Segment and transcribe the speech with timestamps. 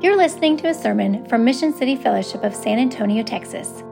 [0.00, 3.82] You're listening to a sermon from Mission City Fellowship of San Antonio, Texas.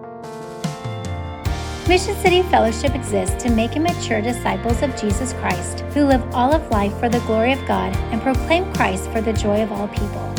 [1.88, 6.52] Mission City Fellowship exists to make and mature disciples of Jesus Christ who live all
[6.52, 9.88] of life for the glory of God and proclaim Christ for the joy of all
[9.88, 10.34] people.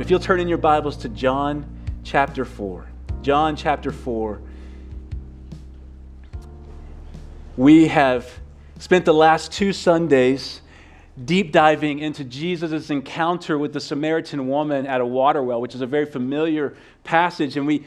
[0.00, 1.66] If you'll turn in your Bibles to John
[2.02, 2.86] chapter 4.
[3.22, 4.40] John chapter 4.
[7.58, 8.40] We have
[8.78, 10.62] spent the last two Sundays
[11.22, 15.80] deep diving into Jesus' encounter with the Samaritan woman at a water well, which is
[15.80, 17.56] a very familiar passage.
[17.56, 17.84] And we,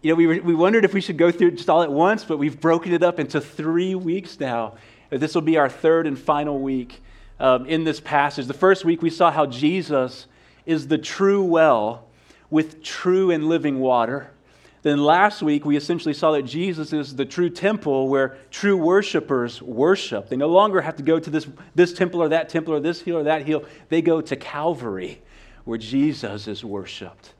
[0.00, 2.24] you know, we, we wondered if we should go through it just all at once,
[2.24, 4.74] but we've broken it up into three weeks now.
[5.10, 7.02] This will be our third and final week
[7.40, 8.46] um, in this passage.
[8.46, 10.26] The first week, we saw how Jesus
[10.64, 12.06] is the true well
[12.50, 14.30] with true and living water.
[14.82, 19.60] Then last week, we essentially saw that Jesus is the true temple where true worshipers
[19.60, 20.28] worship.
[20.28, 23.00] They no longer have to go to this, this temple or that temple or this
[23.00, 23.64] hill or that hill.
[23.88, 25.20] They go to Calvary
[25.64, 27.34] where Jesus is worshiped.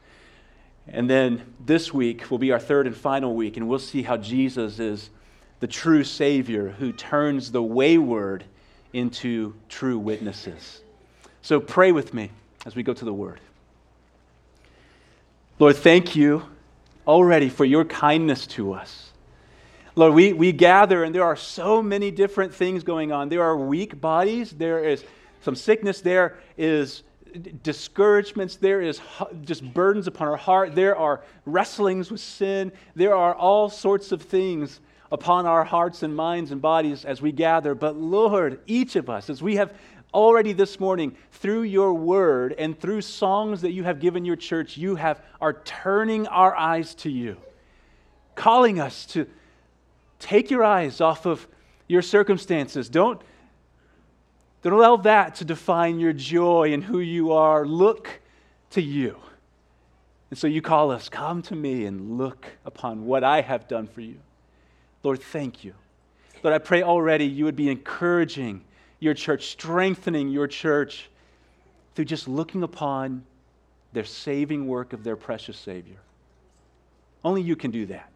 [0.89, 4.17] And then this week will be our third and final week, and we'll see how
[4.17, 5.11] Jesus is
[5.61, 8.45] the true Savior who turns the wayward
[8.93, 10.81] into true witnesses.
[11.43, 12.31] So pray with me
[12.67, 13.41] as we go to the Word.
[15.59, 16.45] Lord, thank you
[17.09, 19.13] already for your kindness to us.
[19.97, 23.29] Lord, we, we gather and there are so many different things going on.
[23.29, 25.05] There are weak bodies, there is
[25.41, 27.03] some sickness, there is
[27.63, 29.01] discouragements, there is
[29.43, 34.23] just burdens upon our heart, there are wrestlings with sin, there are all sorts of
[34.23, 37.75] things upon our hearts and minds and bodies as we gather.
[37.75, 39.73] But Lord, each of us, as we have
[40.19, 44.77] already this morning through your word and through songs that you have given your church
[44.77, 47.37] you have are turning our eyes to you
[48.39, 49.27] calling us to
[50.21, 51.47] take your eyes off of
[51.89, 52.89] your circumstances.
[52.89, 53.21] Don't
[54.63, 57.65] don't allow that to define your joy and who you are.
[57.65, 58.21] Look
[58.71, 59.17] to you.
[60.31, 63.87] And so you call us come to me and look upon what i have done
[63.87, 64.17] for you.
[65.03, 65.75] Lord thank you.
[66.43, 68.63] Lord i pray already you would be encouraging
[69.01, 71.09] your church, strengthening your church
[71.95, 73.25] through just looking upon
[73.93, 75.99] their saving work of their precious Savior.
[77.25, 78.11] Only you can do that.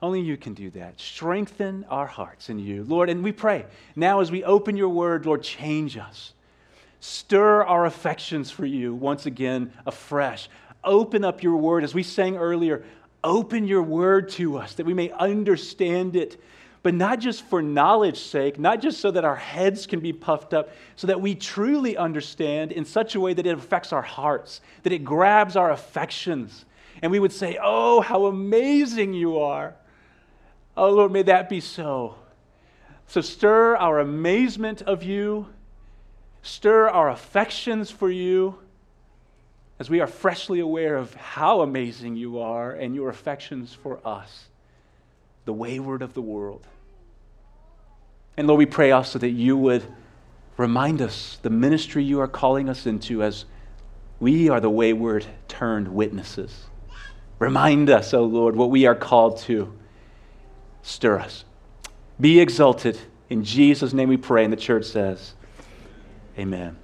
[0.00, 1.00] Only you can do that.
[1.00, 3.10] Strengthen our hearts in you, Lord.
[3.10, 3.66] And we pray
[3.96, 6.32] now as we open your word, Lord, change us.
[7.00, 10.48] Stir our affections for you once again afresh.
[10.84, 11.84] Open up your word.
[11.84, 12.84] As we sang earlier,
[13.24, 16.40] open your word to us that we may understand it
[16.88, 20.54] but not just for knowledge's sake, not just so that our heads can be puffed
[20.54, 24.62] up, so that we truly understand in such a way that it affects our hearts,
[24.84, 26.64] that it grabs our affections,
[27.02, 29.74] and we would say, Oh, how amazing you are.
[30.78, 32.14] Oh, Lord, may that be so.
[33.06, 35.46] So stir our amazement of you,
[36.40, 38.58] stir our affections for you,
[39.78, 44.46] as we are freshly aware of how amazing you are and your affections for us
[45.44, 46.66] the wayward of the world.
[48.38, 49.82] And Lord, we pray also that you would
[50.56, 53.44] remind us the ministry you are calling us into as
[54.20, 56.66] we are the wayward turned witnesses.
[57.40, 59.76] Remind us, O oh Lord, what we are called to.
[60.82, 61.44] Stir us.
[62.20, 62.96] Be exalted.
[63.28, 64.44] In Jesus' name we pray.
[64.44, 65.34] And the church says,
[66.38, 66.76] Amen.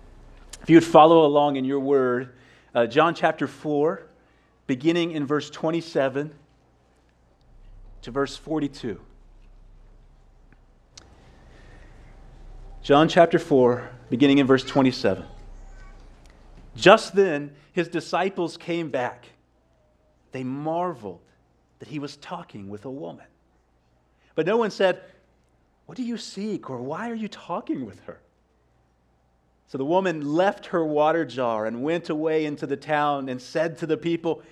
[0.61, 2.35] If you would follow along in your word,
[2.75, 4.03] uh, John chapter 4,
[4.67, 6.35] beginning in verse 27
[8.03, 9.01] to verse 42.
[12.85, 15.25] John chapter 4, beginning in verse 27.
[16.77, 19.25] Just then, his disciples came back.
[20.33, 21.23] They marveled
[21.79, 23.25] that he was talking with a woman.
[24.35, 25.01] But no one said,
[25.87, 26.69] What do you seek?
[26.69, 28.21] or Why are you talking with her?
[29.69, 33.79] So the woman left her water jar and went away into the town and said
[33.79, 34.43] to the people,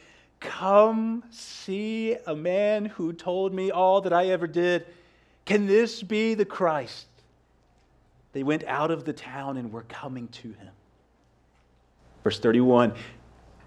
[0.41, 4.87] Come see a man who told me all that I ever did.
[5.45, 7.09] Can this be the Christ?
[8.33, 10.71] They went out of the town and were coming to him.
[12.25, 12.95] Verse 31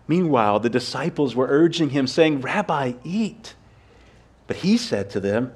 [0.08, 3.56] Meanwhile, the disciples were urging him, saying, Rabbi, eat.
[4.46, 5.52] But he said to them,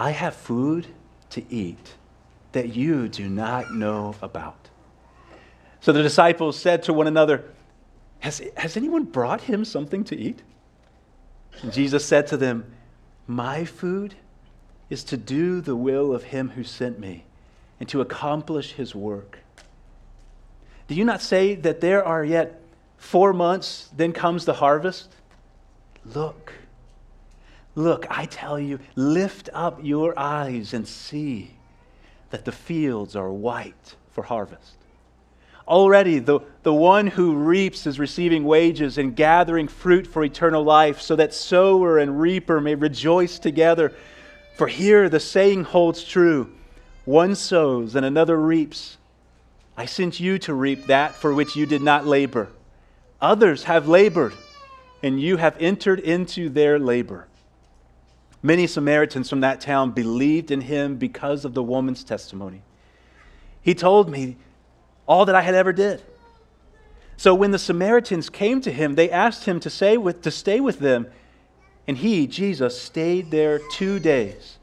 [0.00, 0.86] I have food
[1.30, 1.94] to eat
[2.52, 4.70] that you do not know about.
[5.80, 7.44] So the disciples said to one another,
[8.20, 10.42] has, has anyone brought him something to eat?
[11.62, 12.64] And Jesus said to them,
[13.26, 14.14] My food
[14.88, 17.24] is to do the will of him who sent me
[17.80, 19.38] and to accomplish his work.
[20.88, 22.60] Do you not say that there are yet
[22.96, 25.08] four months, then comes the harvest?
[26.04, 26.54] Look,
[27.74, 31.52] look, I tell you, lift up your eyes and see
[32.30, 34.74] that the fields are white for harvest.
[35.66, 41.02] Already, the, the one who reaps is receiving wages and gathering fruit for eternal life,
[41.02, 43.92] so that sower and reaper may rejoice together.
[44.56, 46.54] For here the saying holds true
[47.08, 48.98] one sows and another reaps.
[49.78, 52.48] I sent you to reap that for which you did not labor.
[53.18, 54.34] Others have labored,
[55.02, 57.26] and you have entered into their labor.
[58.42, 62.60] Many Samaritans from that town believed in him because of the woman's testimony.
[63.62, 64.36] He told me
[65.06, 66.02] all that I had ever did.
[67.16, 70.60] So when the Samaritans came to him, they asked him to, stay with, to stay
[70.60, 71.06] with them.
[71.86, 74.57] And he, Jesus, stayed there two days.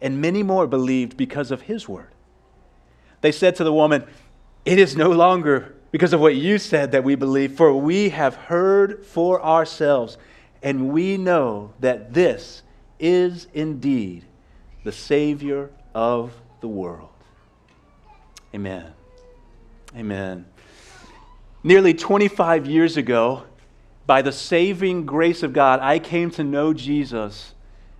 [0.00, 2.10] And many more believed because of his word.
[3.20, 4.04] They said to the woman,
[4.64, 8.34] It is no longer because of what you said that we believe, for we have
[8.34, 10.18] heard for ourselves,
[10.62, 12.62] and we know that this
[12.98, 14.24] is indeed
[14.84, 17.08] the Savior of the world.
[18.54, 18.92] Amen.
[19.96, 20.46] Amen.
[21.62, 23.44] Nearly 25 years ago,
[24.06, 27.54] by the saving grace of God, I came to know Jesus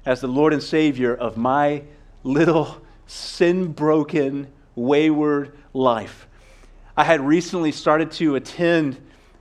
[0.06, 1.82] as the Lord and Savior of my
[2.22, 6.28] little sin broken, wayward life.
[6.96, 8.98] I had recently started to attend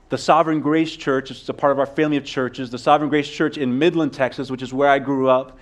[0.08, 3.28] the Sovereign Grace Church, is a part of our family of churches, the Sovereign Grace
[3.28, 5.56] Church in Midland, Texas, which is where I grew up.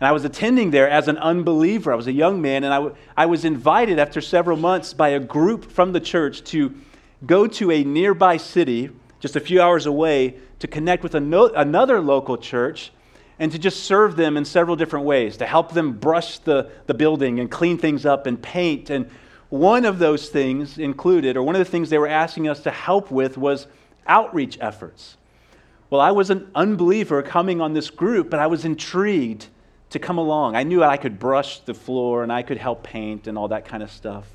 [0.00, 1.92] And I was attending there as an unbeliever.
[1.92, 5.10] I was a young man, and I, w- I was invited after several months by
[5.10, 6.74] a group from the church to
[7.26, 8.90] go to a nearby city,
[9.20, 12.90] just a few hours away, to connect with no- another local church
[13.38, 16.94] and to just serve them in several different ways, to help them brush the, the
[16.94, 18.90] building and clean things up and paint.
[18.90, 19.10] And
[19.48, 22.70] one of those things included, or one of the things they were asking us to
[22.70, 23.66] help with, was
[24.06, 25.16] outreach efforts.
[25.90, 29.48] Well, I was an unbeliever coming on this group, but I was intrigued
[29.90, 30.56] to come along.
[30.56, 33.64] I knew I could brush the floor and I could help paint and all that
[33.64, 34.26] kind of stuff.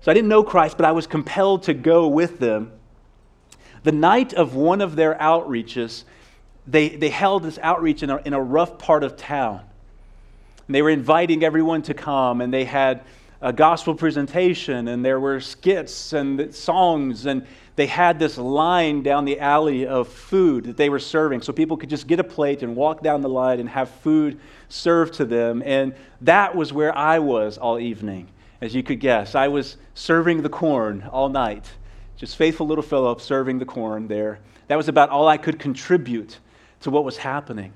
[0.00, 2.72] So I didn't know Christ, but I was compelled to go with them.
[3.84, 6.02] The night of one of their outreaches,
[6.66, 9.60] they, they held this outreach in a, in a rough part of town.
[10.66, 13.02] And they were inviting everyone to come, and they had
[13.40, 17.44] a gospel presentation, and there were skits and songs, and
[17.74, 21.76] they had this line down the alley of food that they were serving so people
[21.76, 24.38] could just get a plate and walk down the line and have food
[24.68, 25.62] served to them.
[25.64, 28.28] And that was where I was all evening,
[28.60, 29.34] as you could guess.
[29.34, 31.68] I was serving the corn all night,
[32.16, 34.38] just faithful little Philip serving the corn there.
[34.68, 36.38] That was about all I could contribute
[36.82, 37.72] to what was happening.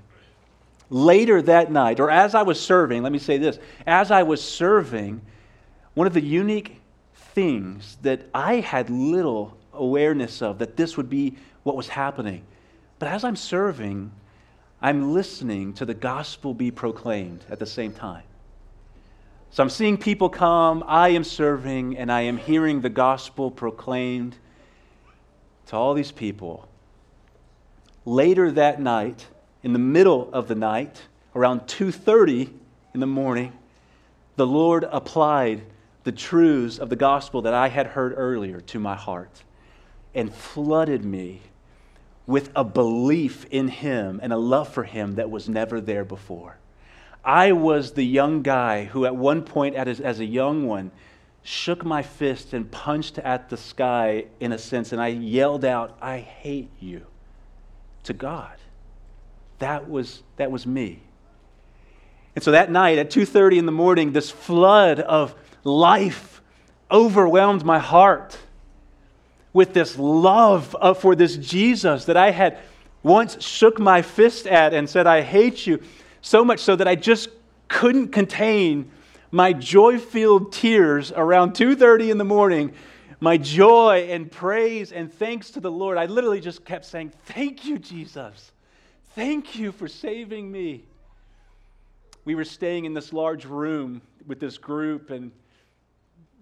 [0.88, 4.42] Later that night, or as I was serving, let me say this as I was
[4.42, 5.20] serving,
[5.94, 6.80] one of the unique
[7.14, 12.44] things that I had little awareness of that this would be what was happening.
[12.98, 14.12] But as I'm serving,
[14.80, 18.22] I'm listening to the gospel be proclaimed at the same time.
[19.50, 24.36] So I'm seeing people come, I am serving, and I am hearing the gospel proclaimed
[25.66, 26.68] to all these people.
[28.08, 29.26] Later that night,
[29.64, 31.02] in the middle of the night,
[31.34, 32.52] around 2:30
[32.94, 33.52] in the morning,
[34.36, 35.62] the Lord applied
[36.04, 39.42] the truths of the gospel that I had heard earlier to my heart
[40.14, 41.42] and flooded me
[42.28, 46.58] with a belief in him and a love for him that was never there before.
[47.24, 50.92] I was the young guy who, at one point, as, a young one,
[51.42, 55.98] shook my fist and punched at the sky in a sense, and I yelled out,
[56.00, 57.06] I hate you
[58.06, 58.56] to God.
[59.58, 61.00] That was, that was me.
[62.34, 65.34] And so that night at 2:30 in the morning, this flood of
[65.64, 66.42] life
[66.90, 68.38] overwhelmed my heart
[69.52, 72.58] with this love for this Jesus that I had
[73.02, 75.82] once shook my fist at and said, I hate you,
[76.20, 77.30] so much so that I just
[77.68, 78.90] couldn't contain
[79.30, 82.72] my joy-filled tears around 2:30 in the morning
[83.20, 85.98] my joy and praise and thanks to the Lord.
[85.98, 88.52] I literally just kept saying, "Thank you, Jesus.
[89.14, 90.84] Thank you for saving me."
[92.26, 95.30] We were staying in this large room with this group and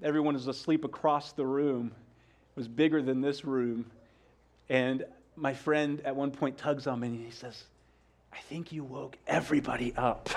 [0.02, 1.93] everyone was asleep across the room
[2.52, 3.90] It was bigger than this room.
[4.69, 5.04] And
[5.37, 7.64] my friend at one point tugs on me and he says,
[8.33, 10.31] I think you woke everybody up.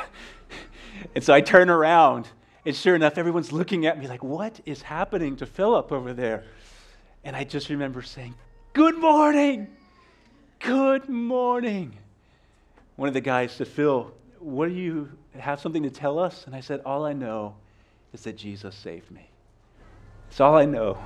[1.15, 2.27] and so I turn around,
[2.67, 6.43] and sure enough, everyone's looking at me like, What is happening to Philip over there?
[7.24, 8.36] And I just remember saying,
[8.74, 9.69] Good morning!
[10.59, 11.93] Good morning!
[12.97, 15.09] One of the guys said, Phil, what do you
[15.39, 16.45] have something to tell us?
[16.45, 17.55] And I said, All I know
[18.12, 19.29] is that Jesus saved me.
[20.29, 20.97] It's all I know.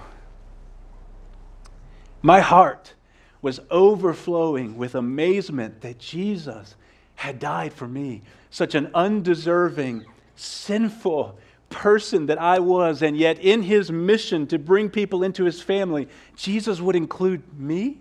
[2.23, 2.95] My heart
[3.43, 6.75] was overflowing with amazement that Jesus
[7.13, 11.37] had died for me, such an undeserving, sinful,
[11.71, 16.07] person that I was, and yet in his mission to bring people into his family,
[16.35, 17.97] Jesus would include me?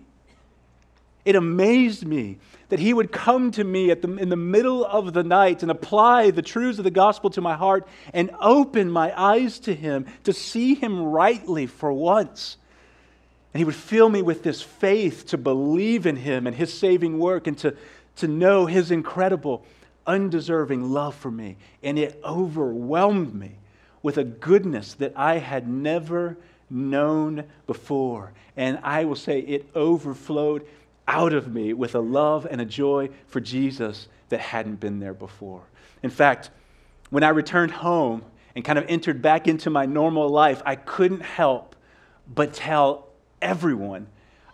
[1.23, 2.37] It amazed me
[2.69, 6.31] that he would come to me the, in the middle of the night and apply
[6.31, 10.33] the truths of the gospel to my heart and open my eyes to him to
[10.33, 12.57] see him rightly for once.
[13.53, 17.19] And he would fill me with this faith to believe in him and his saving
[17.19, 17.75] work and to,
[18.17, 19.65] to know his incredible,
[20.07, 21.57] undeserving love for me.
[21.83, 23.57] And it overwhelmed me
[24.03, 26.37] with a goodness that I had never
[26.69, 28.33] known before.
[28.57, 30.65] And I will say it overflowed
[31.07, 35.13] out of me with a love and a joy for Jesus that hadn't been there
[35.13, 35.63] before.
[36.03, 36.49] In fact,
[37.09, 38.23] when I returned home
[38.55, 41.75] and kind of entered back into my normal life, I couldn't help
[42.33, 43.09] but tell
[43.41, 44.07] everyone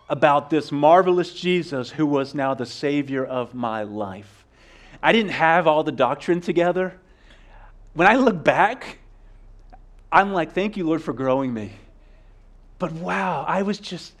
[0.08, 4.46] about this marvelous Jesus who was now the Savior of my life.
[5.02, 6.98] I didn't have all the doctrine together.
[7.94, 8.98] When I look back,
[10.10, 11.72] I'm like, thank you, Lord, for growing me.
[12.78, 14.12] But wow, I was just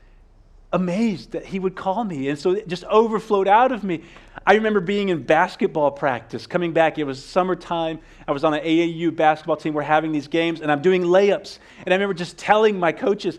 [0.72, 2.28] amazed that he would call me.
[2.28, 4.02] And so it just overflowed out of me.
[4.46, 6.98] I remember being in basketball practice, coming back.
[6.98, 8.00] It was summertime.
[8.26, 9.74] I was on an AAU basketball team.
[9.74, 11.58] We're having these games, and I'm doing layups.
[11.84, 13.38] And I remember just telling my coaches,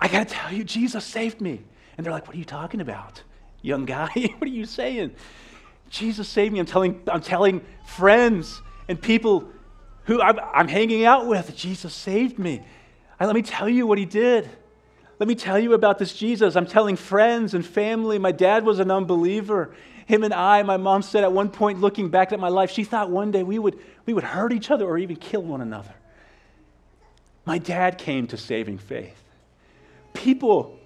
[0.00, 1.60] I got to tell you, Jesus saved me.
[1.96, 3.22] And they're like, What are you talking about,
[3.62, 4.10] young guy?
[4.38, 5.12] what are you saying?
[5.90, 6.60] Jesus saved me.
[6.60, 9.48] I'm telling, I'm telling friends and people
[10.08, 12.62] who I'm, I'm hanging out with, Jesus saved me.
[13.20, 14.48] And let me tell you what he did.
[15.18, 16.56] Let me tell you about this Jesus.
[16.56, 18.18] I'm telling friends and family.
[18.18, 19.74] My dad was an unbeliever.
[20.06, 22.84] Him and I, my mom said at one point, looking back at my life, she
[22.84, 25.92] thought one day we would, we would hurt each other or even kill one another.
[27.44, 29.22] My dad came to saving faith.
[30.14, 30.78] People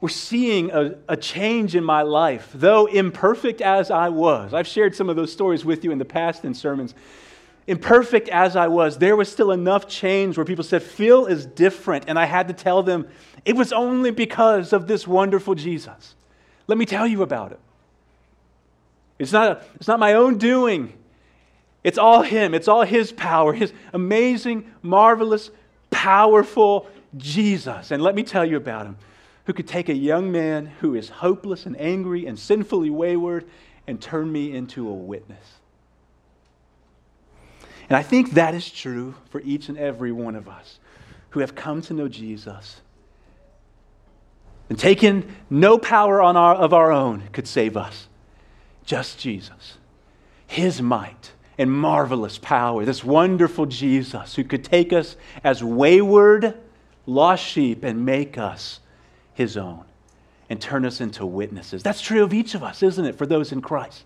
[0.00, 4.54] were seeing a, a change in my life, though imperfect as I was.
[4.54, 6.94] I've shared some of those stories with you in the past in sermons
[7.66, 12.04] imperfect as I was, there was still enough change where people said, Phil is different.
[12.08, 13.08] And I had to tell them,
[13.44, 16.14] it was only because of this wonderful Jesus.
[16.66, 17.60] Let me tell you about it.
[19.18, 20.92] It's not, a, it's not my own doing.
[21.82, 22.54] It's all Him.
[22.54, 25.50] It's all His power, His amazing, marvelous,
[25.90, 27.90] powerful Jesus.
[27.90, 28.96] And let me tell you about Him,
[29.44, 33.46] who could take a young man who is hopeless and angry and sinfully wayward
[33.86, 35.60] and turn me into a witness.
[37.88, 40.78] And I think that is true for each and every one of us
[41.30, 42.80] who have come to know Jesus
[44.68, 48.08] and taken no power on our, of our own could save us.
[48.84, 49.78] Just Jesus.
[50.46, 52.84] His might and marvelous power.
[52.84, 56.54] This wonderful Jesus who could take us as wayward,
[57.06, 58.80] lost sheep and make us
[59.34, 59.84] his own
[60.48, 61.82] and turn us into witnesses.
[61.82, 64.04] That's true of each of us, isn't it, for those in Christ?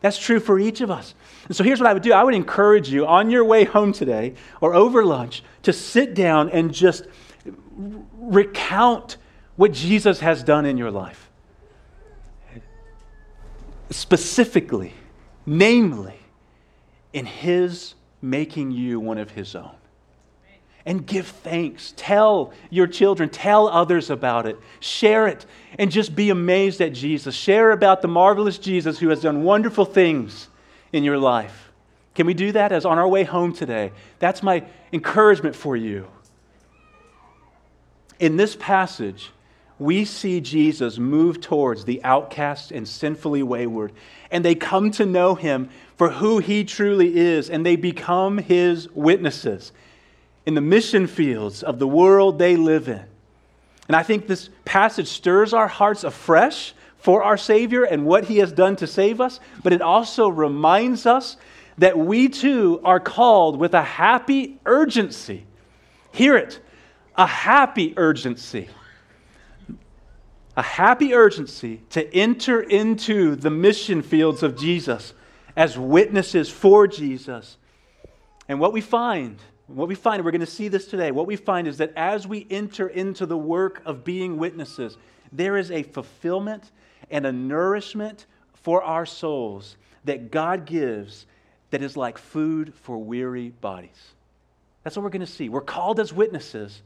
[0.00, 1.14] That's true for each of us.
[1.46, 3.92] And so here's what I would do I would encourage you on your way home
[3.92, 7.04] today or over lunch to sit down and just
[8.18, 9.16] recount
[9.56, 11.30] what Jesus has done in your life.
[13.90, 14.94] Specifically,
[15.46, 16.18] namely,
[17.12, 19.77] in His making you one of His own
[20.88, 21.92] and give thanks.
[21.98, 25.44] Tell your children, tell others about it, share it,
[25.78, 27.34] and just be amazed at Jesus.
[27.34, 30.48] Share about the marvelous Jesus who has done wonderful things
[30.90, 31.70] in your life.
[32.14, 33.92] Can we do that as on our way home today?
[34.18, 36.08] That's my encouragement for you.
[38.18, 39.30] In this passage,
[39.78, 43.92] we see Jesus move towards the outcast and sinfully wayward,
[44.30, 45.68] and they come to know him
[45.98, 49.70] for who he truly is, and they become his witnesses
[50.48, 53.04] in the mission fields of the world they live in.
[53.86, 58.38] And I think this passage stirs our hearts afresh for our Savior and what He
[58.38, 61.36] has done to save us, but it also reminds us
[61.76, 65.44] that we too are called with a happy urgency.
[66.12, 66.60] Hear it
[67.14, 68.70] a happy urgency.
[70.56, 75.12] A happy urgency to enter into the mission fields of Jesus
[75.54, 77.58] as witnesses for Jesus.
[78.48, 79.38] And what we find
[79.68, 82.26] what we find, we're going to see this today, what we find is that as
[82.26, 84.96] we enter into the work of being witnesses,
[85.30, 86.70] there is a fulfillment
[87.10, 91.26] and a nourishment for our souls that God gives
[91.70, 94.14] that is like food for weary bodies.
[94.82, 95.50] That's what we're going to see.
[95.50, 96.80] We're called as witnesses.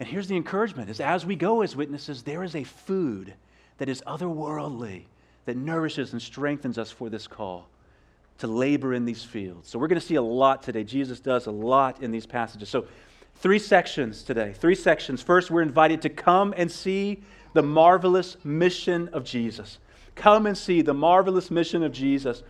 [0.00, 3.34] And here's the encouragement is as we go as witnesses, there is a food
[3.76, 5.04] that is otherworldly
[5.44, 7.68] that nourishes and strengthens us for this call
[8.38, 9.68] to labor in these fields.
[9.68, 10.84] So we're going to see a lot today.
[10.84, 12.68] Jesus does a lot in these passages.
[12.68, 12.86] So,
[13.36, 14.52] three sections today.
[14.52, 15.22] Three sections.
[15.22, 17.22] First, we're invited to come and see
[17.54, 19.78] the marvelous mission of Jesus.
[20.14, 22.42] Come and see the marvelous mission of Jesus.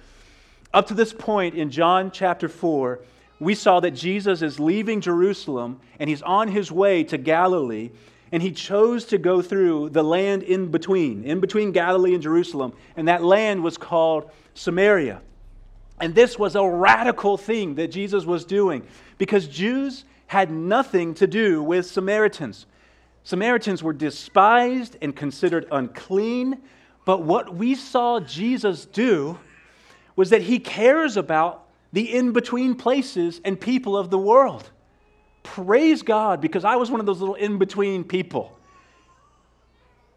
[0.75, 3.01] Up to this point in John chapter 4,
[3.39, 7.91] we saw that Jesus is leaving Jerusalem and he's on his way to Galilee,
[8.33, 12.73] and he chose to go through the land in between, in between Galilee and Jerusalem,
[12.97, 15.21] and that land was called Samaria.
[16.01, 18.87] And this was a radical thing that Jesus was doing
[19.19, 22.67] because Jews had nothing to do with Samaritans.
[23.25, 26.59] Samaritans were despised and considered unclean,
[27.05, 29.39] but what we saw Jesus do
[30.17, 34.71] was that he cares about the in between places and people of the world.
[35.43, 38.56] Praise God, because I was one of those little in between people.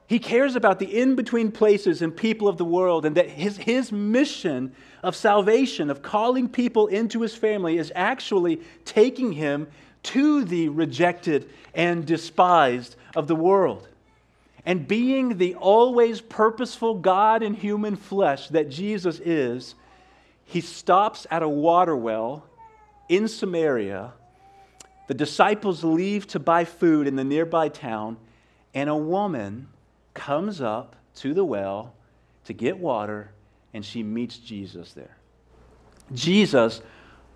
[0.09, 3.57] He cares about the in between places and people of the world, and that his,
[3.57, 4.73] his mission
[5.03, 9.67] of salvation, of calling people into his family, is actually taking him
[10.01, 13.87] to the rejected and despised of the world.
[14.65, 19.75] And being the always purposeful God in human flesh that Jesus is,
[20.43, 22.45] he stops at a water well
[23.09, 24.13] in Samaria.
[25.05, 28.17] The disciples leave to buy food in the nearby town,
[28.73, 29.67] and a woman
[30.13, 31.93] comes up to the well
[32.45, 33.31] to get water,
[33.73, 35.17] and she meets Jesus there.
[36.13, 36.81] Jesus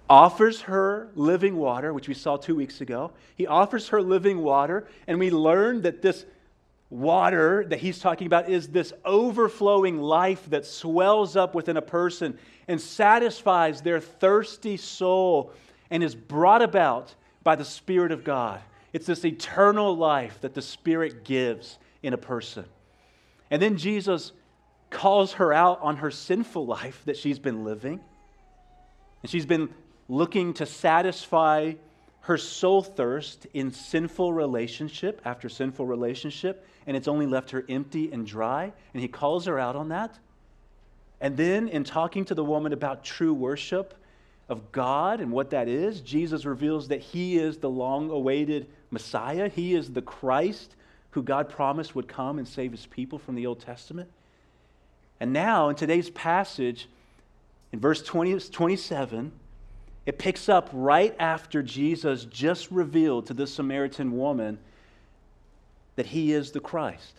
[0.10, 3.12] offers her living water, which we saw two weeks ago.
[3.36, 6.26] He offers her living water, and we learn that this
[6.90, 12.38] water that he's talking about is this overflowing life that swells up within a person
[12.68, 15.52] and satisfies their thirsty soul
[15.90, 17.14] and is brought about
[17.44, 18.62] by the Spirit of God.
[18.94, 22.66] It's this eternal life that the Spirit gives in a person.
[23.50, 24.32] And then Jesus
[24.90, 28.00] calls her out on her sinful life that she's been living.
[29.22, 29.70] And she's been
[30.08, 31.74] looking to satisfy
[32.22, 38.12] her soul thirst in sinful relationship after sinful relationship, and it's only left her empty
[38.12, 38.72] and dry.
[38.94, 40.18] And he calls her out on that.
[41.20, 43.94] And then, in talking to the woman about true worship
[44.50, 49.50] of God and what that is, Jesus reveals that he is the long awaited Messiah.
[49.50, 50.76] He is the Christ
[51.14, 54.10] who God promised would come and save his people from the Old Testament.
[55.20, 56.90] And now, in today's passage,
[57.72, 59.32] in verse 20, 27,
[60.06, 64.58] it picks up right after Jesus just revealed to this Samaritan woman
[65.96, 67.14] that he is the Christ.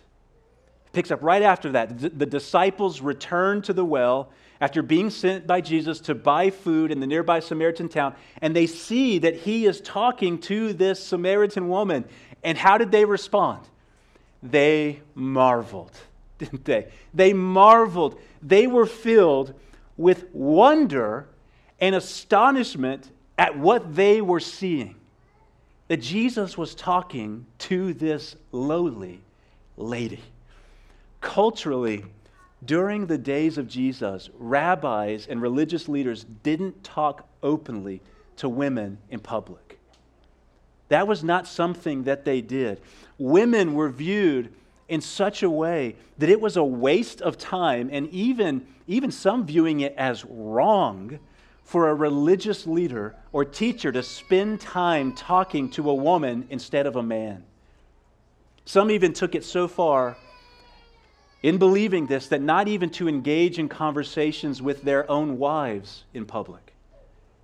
[0.86, 2.18] It picks up right after that.
[2.18, 4.30] The disciples return to the well
[4.60, 8.66] after being sent by Jesus to buy food in the nearby Samaritan town, and they
[8.66, 12.04] see that he is talking to this Samaritan woman.
[12.42, 13.66] And how did they respond?
[14.44, 15.98] They marveled,
[16.38, 16.88] didn't they?
[17.14, 18.20] They marveled.
[18.42, 19.54] They were filled
[19.96, 21.26] with wonder
[21.80, 24.96] and astonishment at what they were seeing.
[25.88, 29.22] That Jesus was talking to this lowly
[29.76, 30.20] lady.
[31.20, 32.04] Culturally,
[32.64, 38.00] during the days of Jesus, rabbis and religious leaders didn't talk openly
[38.36, 39.78] to women in public.
[40.88, 42.80] That was not something that they did.
[43.18, 44.52] Women were viewed
[44.88, 49.46] in such a way that it was a waste of time, and even, even some
[49.46, 51.18] viewing it as wrong
[51.62, 56.96] for a religious leader or teacher to spend time talking to a woman instead of
[56.96, 57.44] a man.
[58.66, 60.16] Some even took it so far
[61.42, 66.24] in believing this that not even to engage in conversations with their own wives in
[66.24, 66.74] public,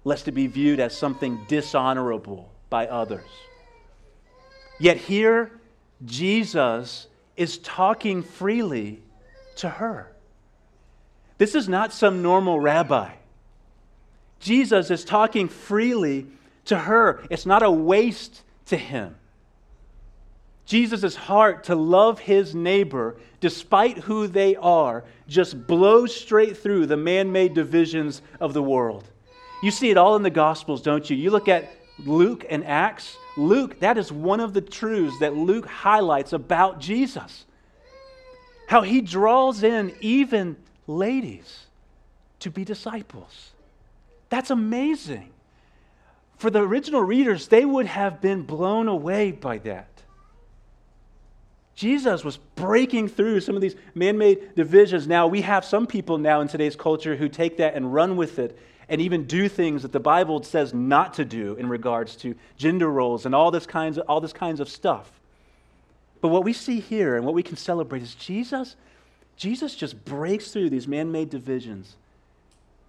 [0.04, 3.28] lest it be viewed as something dishonorable by others.
[4.78, 5.52] Yet here,
[6.04, 9.02] Jesus is talking freely
[9.56, 10.12] to her.
[11.38, 13.12] This is not some normal rabbi
[14.40, 16.26] Jesus is talking freely
[16.64, 17.22] to her.
[17.30, 19.14] It's not a waste to him.
[20.64, 26.96] Jesus' heart to love his neighbor, despite who they are, just blows straight through the
[26.96, 29.04] man made divisions of the world.
[29.62, 31.16] You see it all in the Gospels, don't you?
[31.16, 31.70] You look at
[32.06, 33.16] Luke and Acts.
[33.36, 37.46] Luke, that is one of the truths that Luke highlights about Jesus.
[38.66, 41.66] How he draws in even ladies
[42.40, 43.50] to be disciples.
[44.28, 45.30] That's amazing.
[46.38, 49.88] For the original readers, they would have been blown away by that.
[51.74, 55.06] Jesus was breaking through some of these man made divisions.
[55.06, 58.38] Now, we have some people now in today's culture who take that and run with
[58.38, 58.58] it
[58.90, 62.90] and even do things that the Bible says not to do in regards to gender
[62.90, 65.10] roles and all this kinds of, all this kinds of stuff.
[66.20, 68.76] But what we see here and what we can celebrate is Jesus,
[69.36, 71.96] Jesus just breaks through these man made divisions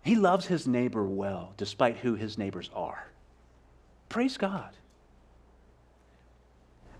[0.04, 3.08] he loves his neighbor well, despite who his neighbors are.
[4.10, 4.72] Praise God.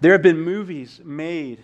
[0.02, 1.64] There have been movies made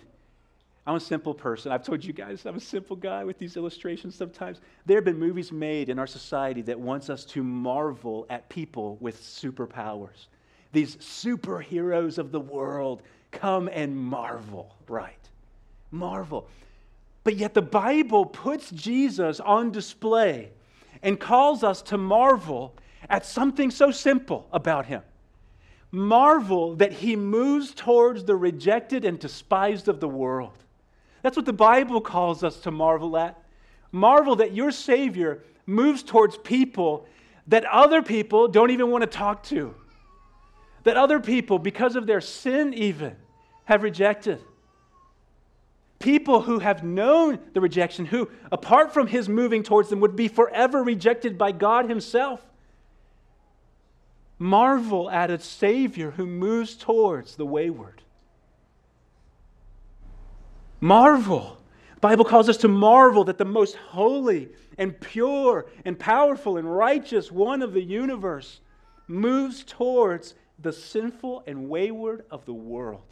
[0.88, 1.70] I'm a simple person.
[1.70, 4.62] I've told you guys I'm a simple guy with these illustrations sometimes.
[4.86, 8.96] There have been movies made in our society that wants us to marvel at people
[8.98, 10.28] with superpowers.
[10.72, 15.28] These superheroes of the world come and marvel, right?
[15.90, 16.48] Marvel.
[17.22, 20.52] But yet the Bible puts Jesus on display
[21.02, 22.74] and calls us to marvel
[23.10, 25.02] at something so simple about him.
[25.90, 30.64] Marvel that he moves towards the rejected and despised of the world.
[31.22, 33.42] That's what the Bible calls us to marvel at.
[33.90, 37.06] Marvel that your Savior moves towards people
[37.46, 39.74] that other people don't even want to talk to,
[40.84, 43.16] that other people, because of their sin, even
[43.64, 44.38] have rejected.
[45.98, 50.28] People who have known the rejection, who, apart from his moving towards them, would be
[50.28, 52.40] forever rejected by God himself.
[54.38, 58.02] Marvel at a Savior who moves towards the wayward.
[60.80, 61.58] Marvel.
[61.94, 66.72] The Bible calls us to marvel that the most holy and pure and powerful and
[66.72, 68.60] righteous one of the universe
[69.08, 73.02] moves towards the sinful and wayward of the world.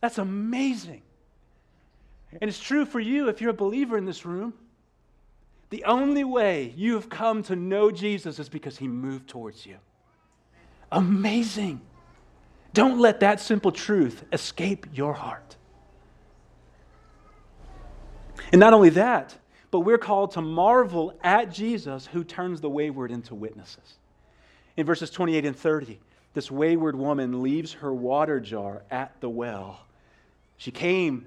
[0.00, 1.02] That's amazing.
[2.40, 4.54] And it's true for you if you're a believer in this room.
[5.70, 9.76] The only way you have come to know Jesus is because he moved towards you.
[10.92, 11.80] Amazing.
[12.74, 15.56] Don't let that simple truth escape your heart.
[18.52, 19.34] And not only that,
[19.70, 23.98] but we're called to marvel at Jesus who turns the wayward into witnesses.
[24.76, 25.98] In verses 28 and 30,
[26.34, 29.80] this wayward woman leaves her water jar at the well.
[30.56, 31.26] She came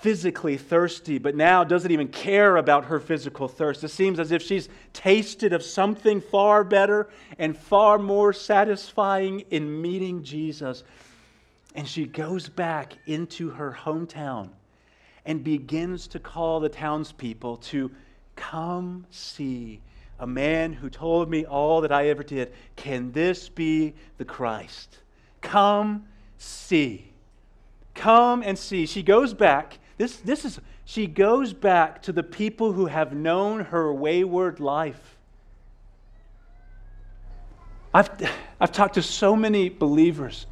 [0.00, 3.82] physically thirsty, but now doesn't even care about her physical thirst.
[3.82, 9.82] It seems as if she's tasted of something far better and far more satisfying in
[9.82, 10.84] meeting Jesus.
[11.74, 14.50] And she goes back into her hometown
[15.24, 17.90] and begins to call the townspeople to
[18.36, 19.80] come see
[20.20, 22.52] a man who told me all that I ever did.
[22.76, 24.98] Can this be the Christ?
[25.40, 26.06] Come
[26.38, 27.12] see.
[27.94, 28.86] Come and see.
[28.86, 33.60] She goes back this, this is, she goes back to the people who have known
[33.60, 35.16] her wayward life.
[37.92, 38.08] I've,
[38.60, 40.46] I've talked to so many believers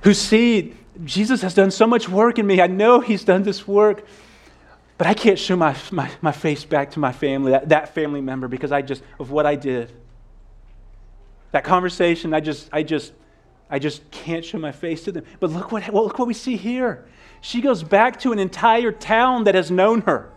[0.00, 2.60] who see Jesus has done so much work in me.
[2.60, 4.06] I know he's done this work,
[4.96, 8.20] but I can't show my, my, my face back to my family, that, that family
[8.20, 9.92] member, because I just, of what I did.
[11.50, 13.12] That conversation, I just, I just
[13.70, 15.24] I just can't show my face to them.
[15.40, 17.06] But look what, well, look what we see here.
[17.40, 20.30] She goes back to an entire town that has known her.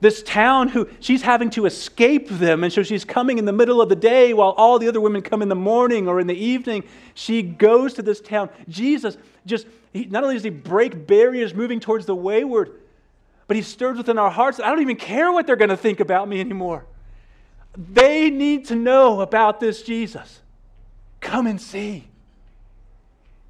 [0.00, 3.82] This town who she's having to escape them, and so she's coming in the middle
[3.82, 6.36] of the day while all the other women come in the morning or in the
[6.36, 6.84] evening.
[7.14, 8.48] She goes to this town.
[8.68, 12.80] Jesus just, he, not only does he break barriers moving towards the wayward,
[13.48, 14.60] but he stirs within our hearts.
[14.60, 16.84] I don't even care what they're going to think about me anymore.
[17.76, 20.40] They need to know about this Jesus.
[21.20, 22.06] Come and see.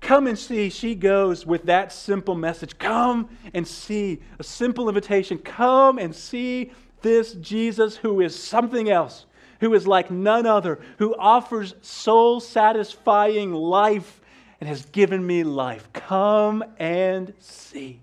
[0.01, 0.71] Come and see.
[0.71, 2.79] She goes with that simple message.
[2.79, 4.21] Come and see.
[4.39, 5.39] A simple invitation.
[5.39, 9.27] Come and see this Jesus who is something else,
[9.61, 14.21] who is like none other, who offers soul satisfying life
[14.61, 15.89] and has given me life.
[15.93, 18.01] Come and see.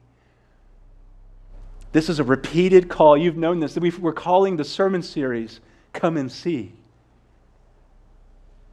[1.91, 3.17] This is a repeated call.
[3.17, 3.77] You've known this.
[3.77, 5.61] We're calling the sermon series
[5.93, 6.73] Come and See.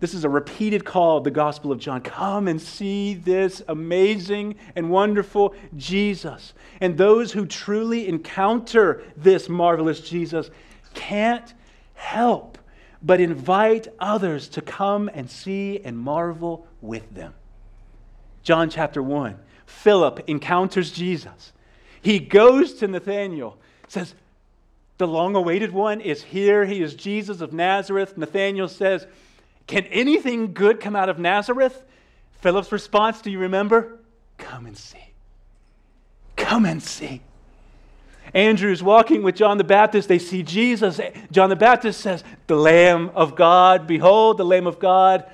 [0.02, 2.00] This is a repeated call of the Gospel of John.
[2.00, 6.54] Come and see this amazing and wonderful Jesus.
[6.80, 10.50] And those who truly encounter this marvelous Jesus
[10.92, 11.54] can't
[11.94, 12.58] help
[13.00, 17.32] but invite others to come and see and marvel with them.
[18.42, 19.38] John chapter 1.
[19.66, 21.52] Philip encounters Jesus.
[22.00, 24.16] He goes to Nathanael, says,
[24.98, 26.64] The long awaited one is here.
[26.64, 28.18] He is Jesus of Nazareth.
[28.18, 29.06] Nathanael says,
[29.66, 31.84] can anything good come out of Nazareth?
[32.40, 33.98] Philip's response, do you remember?
[34.38, 35.12] Come and see.
[36.36, 37.22] Come and see.
[38.34, 40.08] Andrew's walking with John the Baptist.
[40.08, 41.00] They see Jesus.
[41.30, 43.86] John the Baptist says, The Lamb of God.
[43.86, 45.24] Behold, the Lamb of God.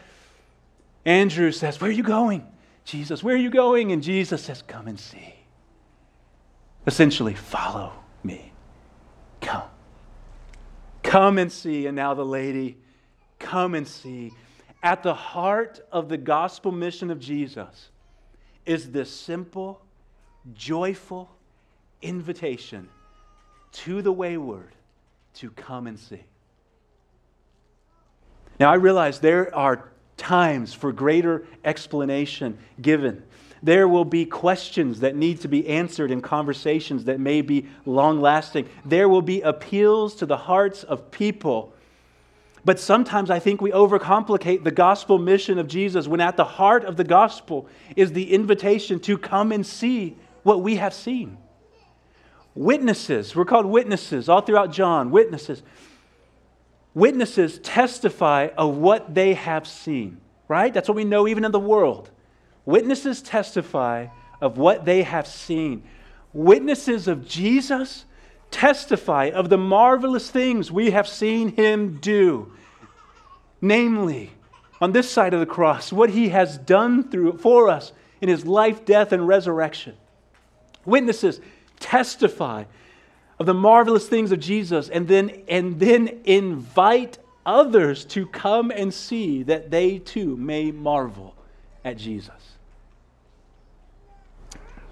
[1.05, 2.47] Andrew says, Where are you going?
[2.85, 3.93] Jesus, where are you going?
[3.93, 5.35] And Jesus says, Come and see.
[6.87, 7.93] Essentially, follow
[8.25, 8.53] me.
[9.41, 9.69] Come.
[11.03, 11.87] Come and see.
[11.87, 12.79] And now the lady
[13.38, 14.33] Come and see.
[14.83, 17.90] At the heart of the gospel mission of Jesus
[18.64, 19.81] is this simple,
[20.55, 21.31] joyful
[22.03, 22.88] invitation
[23.72, 24.74] to the wayward
[25.35, 26.22] to come and see.
[28.61, 33.22] Now, I realize there are times for greater explanation given
[33.62, 38.20] There will be questions that need to be answered in conversations that may be long
[38.20, 38.68] lasting.
[38.85, 41.72] There will be appeals to the hearts of people.
[42.64, 46.85] But sometimes I think we overcomplicate the gospel mission of Jesus when at the heart
[46.85, 51.38] of the gospel is the invitation to come and see what we have seen.
[52.55, 55.62] Witnesses, we're called witnesses all throughout John, witnesses.
[56.94, 60.75] Witnesses testify of what they have seen, right?
[60.75, 62.11] That's what we know even in the world.
[62.64, 64.09] Witnesses testify
[64.40, 65.85] of what they have seen.
[66.33, 68.05] Witnesses of Jesus
[68.51, 72.53] testify of the marvelous things we have seen him do.
[73.61, 74.33] Namely,
[74.81, 78.47] on this side of the cross, what he has done through, for us in his
[78.47, 79.95] life, death, and resurrection.
[80.85, 81.41] Witnesses
[81.81, 82.65] testify
[83.39, 88.93] of the marvelous things of Jesus and then, and then invite others to come and
[88.93, 91.35] see that they too may marvel
[91.85, 92.57] at Jesus.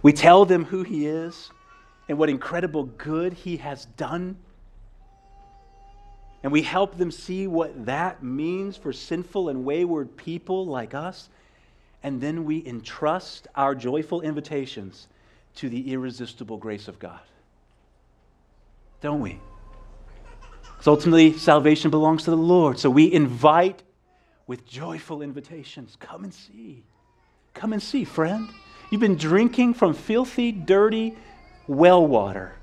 [0.03, 1.51] We tell them who He is
[2.09, 4.37] and what incredible good He has done.
[6.43, 11.29] And we help them see what that means for sinful and wayward people like us.
[12.03, 15.09] And then we entrust our joyful invitations
[15.57, 17.21] to the irresistible grace of God.
[19.01, 19.41] Don't we?
[20.63, 22.79] Because ultimately, salvation belongs to the Lord.
[22.79, 23.83] So we invite
[24.47, 26.85] with joyful invitations come and see.
[27.55, 28.49] Come and see, friend.
[28.91, 31.17] You've been drinking from filthy, dirty
[31.67, 32.55] well water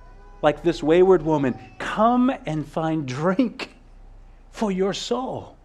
[0.42, 1.58] like this wayward woman.
[1.80, 3.76] Come and find drink
[4.52, 5.56] for your soul.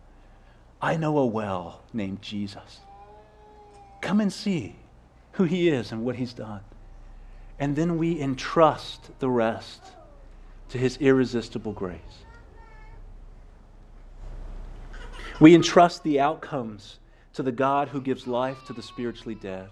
[0.81, 2.81] I know a well named Jesus.
[4.01, 4.77] Come and see
[5.33, 6.61] who he is and what he's done.
[7.59, 9.83] And then we entrust the rest
[10.68, 11.98] to his irresistible grace.
[15.40, 16.98] We entrust the outcomes
[17.33, 19.68] to the God who gives life to the spiritually dead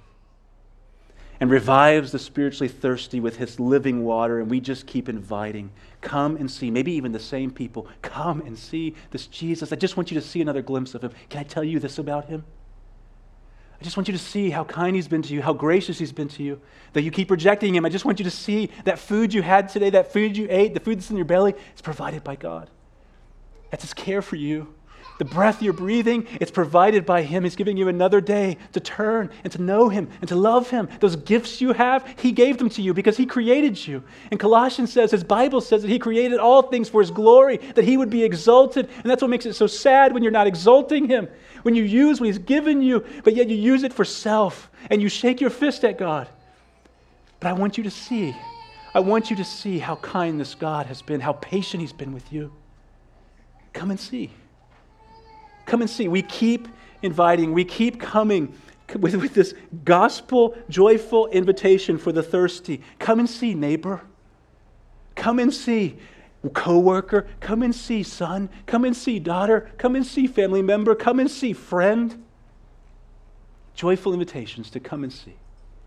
[1.40, 4.40] and revives the spiritually thirsty with his living water.
[4.40, 5.70] And we just keep inviting,
[6.00, 6.70] come and see.
[6.70, 9.72] Maybe even the same people, come and see this Jesus.
[9.72, 11.12] I just want you to see another glimpse of him.
[11.28, 12.44] Can I tell you this about him?
[13.78, 16.12] I just want you to see how kind he's been to you, how gracious he's
[16.12, 16.60] been to you,
[16.94, 17.84] that you keep rejecting him.
[17.84, 20.72] I just want you to see that food you had today, that food you ate,
[20.72, 22.70] the food that's in your belly, is provided by God.
[23.70, 24.74] That's his care for you.
[25.18, 27.44] The breath you're breathing, it's provided by Him.
[27.44, 30.88] He's giving you another day to turn and to know Him and to love Him.
[31.00, 34.02] Those gifts you have, He gave them to you because He created you.
[34.30, 37.84] And Colossians says, His Bible says that He created all things for His glory, that
[37.84, 38.90] He would be exalted.
[39.02, 41.28] And that's what makes it so sad when you're not exalting Him,
[41.62, 45.00] when you use what He's given you, but yet you use it for self and
[45.00, 46.28] you shake your fist at God.
[47.40, 48.36] But I want you to see,
[48.94, 52.12] I want you to see how kind this God has been, how patient He's been
[52.12, 52.52] with you.
[53.72, 54.30] Come and see.
[55.66, 56.08] Come and see.
[56.08, 56.68] We keep
[57.02, 58.54] inviting, we keep coming
[58.98, 59.52] with, with this
[59.84, 62.80] gospel joyful invitation for the thirsty.
[62.98, 64.02] Come and see, neighbor.
[65.16, 65.96] Come and see,
[66.54, 67.26] coworker.
[67.40, 68.48] Come and see, son.
[68.66, 69.70] Come and see, daughter.
[69.76, 70.94] Come and see, family member.
[70.94, 72.24] Come and see, friend.
[73.74, 75.34] Joyful invitations to come and see.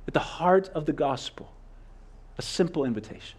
[0.08, 1.54] At the heart of the gospel,
[2.38, 3.38] a simple invitation.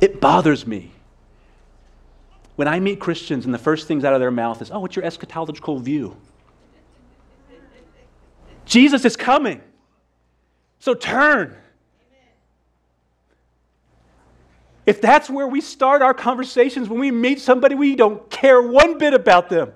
[0.00, 0.92] It bothers me
[2.58, 4.96] when I meet Christians and the first things out of their mouth is, oh, what's
[4.96, 6.16] your eschatological view?
[8.64, 9.60] Jesus is coming.
[10.80, 11.56] So turn.
[14.86, 18.98] If that's where we start our conversations when we meet somebody, we don't care one
[18.98, 19.72] bit about them.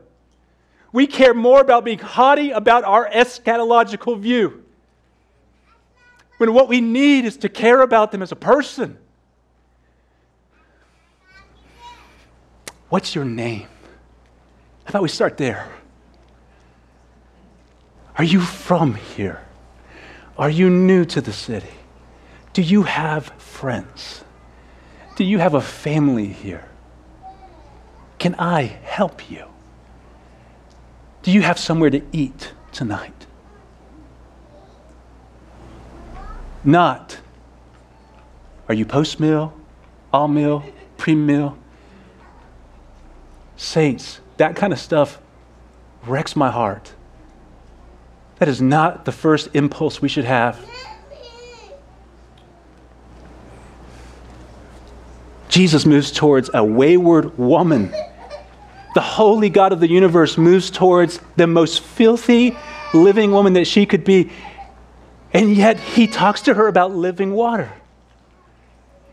[0.90, 4.64] We care more about being haughty about our eschatological view.
[6.38, 8.98] When what we need is to care about them as a person.
[12.92, 13.68] What's your name?
[14.84, 15.66] How about we start there?
[18.18, 19.40] Are you from here?
[20.36, 21.72] Are you new to the city?
[22.52, 24.24] Do you have friends?
[25.16, 26.68] Do you have a family here?
[28.18, 29.46] Can I help you?
[31.22, 33.26] Do you have somewhere to eat tonight?
[36.62, 37.16] Not,
[38.68, 39.54] are you postmil,
[40.12, 40.62] all meal,
[40.98, 41.56] premil?
[43.62, 45.20] Saints, that kind of stuff
[46.04, 46.92] wrecks my heart.
[48.40, 50.58] That is not the first impulse we should have.
[55.48, 57.94] Jesus moves towards a wayward woman.
[58.94, 62.56] The holy God of the universe moves towards the most filthy
[62.92, 64.32] living woman that she could be.
[65.32, 67.72] And yet he talks to her about living water.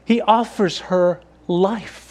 [0.05, 2.08] He offers her life.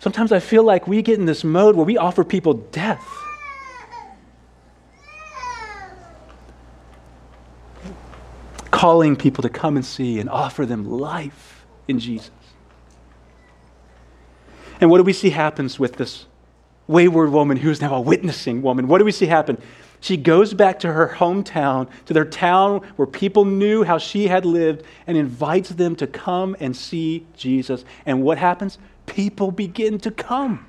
[0.00, 3.06] Sometimes I feel like we get in this mode where we offer people death.
[8.70, 12.30] Calling people to come and see and offer them life in Jesus.
[14.80, 16.24] And what do we see happens with this
[16.86, 18.88] wayward woman who is now a witnessing woman?
[18.88, 19.58] What do we see happen?
[20.00, 24.46] She goes back to her hometown, to their town where people knew how she had
[24.46, 27.84] lived, and invites them to come and see Jesus.
[28.06, 28.78] And what happens?
[29.10, 30.64] People begin to come.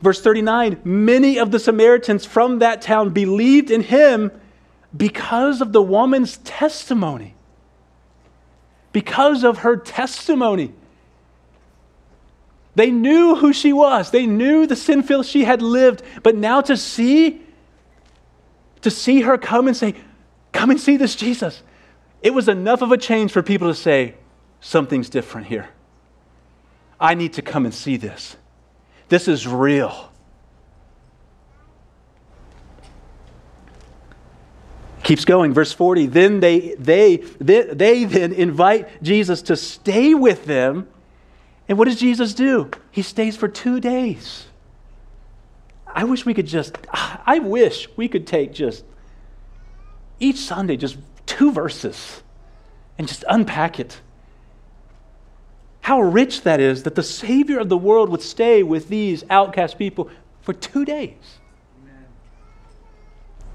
[0.00, 4.30] Verse 39 Many of the Samaritans from that town believed in him
[4.96, 7.34] because of the woman's testimony.
[8.92, 10.72] Because of her testimony.
[12.76, 14.12] They knew who she was.
[14.12, 16.04] They knew the sinful she had lived.
[16.22, 17.42] But now to see,
[18.82, 19.96] to see her come and say,
[20.52, 21.64] Come and see this Jesus,
[22.22, 24.14] it was enough of a change for people to say,
[24.60, 25.70] Something's different here.
[27.02, 28.36] I need to come and see this.
[29.08, 30.10] This is real.
[35.02, 36.06] Keeps going, verse 40.
[36.06, 40.88] Then they, they, they, they then invite Jesus to stay with them.
[41.68, 42.70] And what does Jesus do?
[42.92, 44.46] He stays for two days.
[45.86, 48.84] I wish we could just, I wish we could take just
[50.20, 52.22] each Sunday, just two verses
[52.96, 54.00] and just unpack it.
[55.82, 59.78] How rich that is that the Savior of the world would stay with these outcast
[59.78, 60.08] people
[60.40, 61.40] for two days.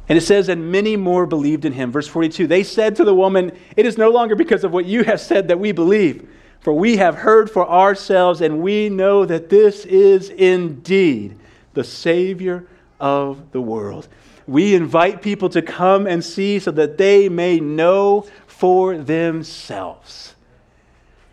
[0.09, 1.91] And it says, and many more believed in him.
[1.91, 5.03] Verse 42 They said to the woman, It is no longer because of what you
[5.03, 9.49] have said that we believe, for we have heard for ourselves, and we know that
[9.49, 11.37] this is indeed
[11.73, 12.67] the Savior
[12.99, 14.07] of the world.
[14.47, 20.35] We invite people to come and see so that they may know for themselves.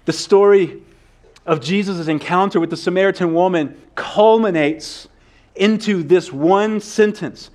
[0.05, 0.83] The story
[1.47, 5.09] of Jesus' encounter with the Samaritan woman culminates
[5.55, 7.51] into this one sentence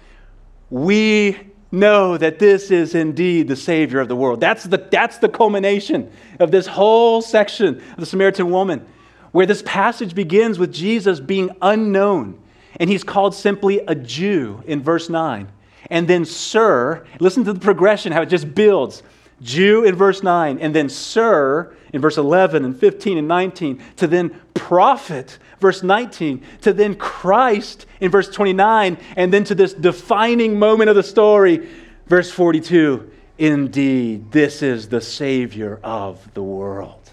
[0.70, 1.38] we
[1.72, 4.40] know that this is indeed the Savior of the world.
[4.40, 8.86] That's the, that's the culmination of this whole section of the Samaritan woman,
[9.32, 12.40] where this passage begins with Jesus being unknown.
[12.80, 15.48] And he's called simply a Jew in verse 9.
[15.90, 19.04] And then, Sir, listen to the progression, how it just builds.
[19.42, 24.08] Jew in verse 9, and then Sir in verse 11 and 15 and 19, to
[24.08, 30.60] then prophet, verse 19, to then Christ in verse 29, and then to this defining
[30.60, 31.68] moment of the story,
[32.08, 33.12] verse 42.
[33.38, 37.10] Indeed, this is the Savior of the world.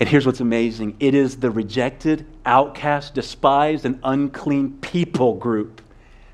[0.00, 5.82] And here's what's amazing it is the rejected, outcast, despised, and unclean people group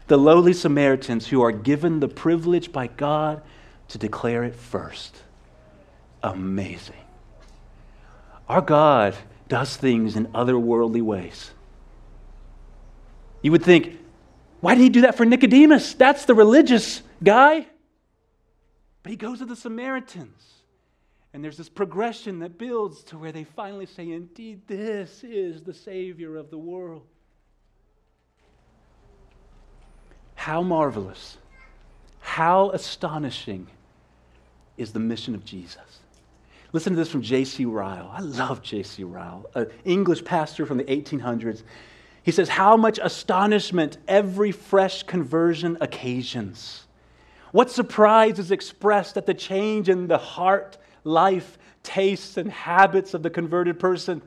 [0.07, 3.43] the lowly Samaritans who are given the privilege by God
[3.89, 5.23] to declare it first.
[6.25, 6.97] Amazing.
[8.49, 9.15] Our God
[9.47, 11.51] does things in otherworldly ways.
[13.43, 13.99] You would think,
[14.63, 15.93] why did he do that for Nicodemus?
[15.93, 17.67] That's the religious guy.
[19.03, 20.43] But he goes to the Samaritans.
[21.35, 25.75] And there's this progression that builds to where they finally say, Indeed, this is the
[25.75, 27.03] Savior of the world.
[30.37, 31.37] How marvelous,
[32.21, 33.67] how astonishing
[34.79, 36.01] is the mission of Jesus.
[36.75, 37.67] Listen to this from J.C.
[37.67, 38.11] Ryle.
[38.13, 39.05] I love J.C.
[39.05, 41.63] Ryle, an English pastor from the 1800s.
[42.25, 46.89] He says, How much astonishment every fresh conversion occasions.
[47.53, 53.23] What surprise is expressed at the change in the heart, life, tastes, and habits of
[53.23, 54.21] the converted person.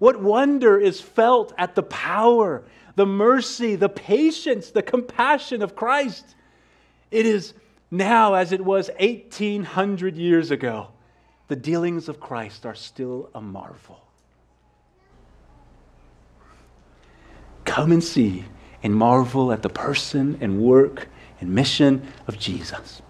[0.00, 2.64] What wonder is felt at the power
[2.96, 6.34] the mercy, the patience, the compassion of Christ.
[7.12, 7.54] It is
[7.92, 10.88] now as it was 1800 years ago.
[11.48, 14.00] The dealings of Christ are still a marvel.
[17.64, 18.44] Come and see
[18.82, 21.08] and marvel at the person and work
[21.40, 23.02] and mission of Jesus.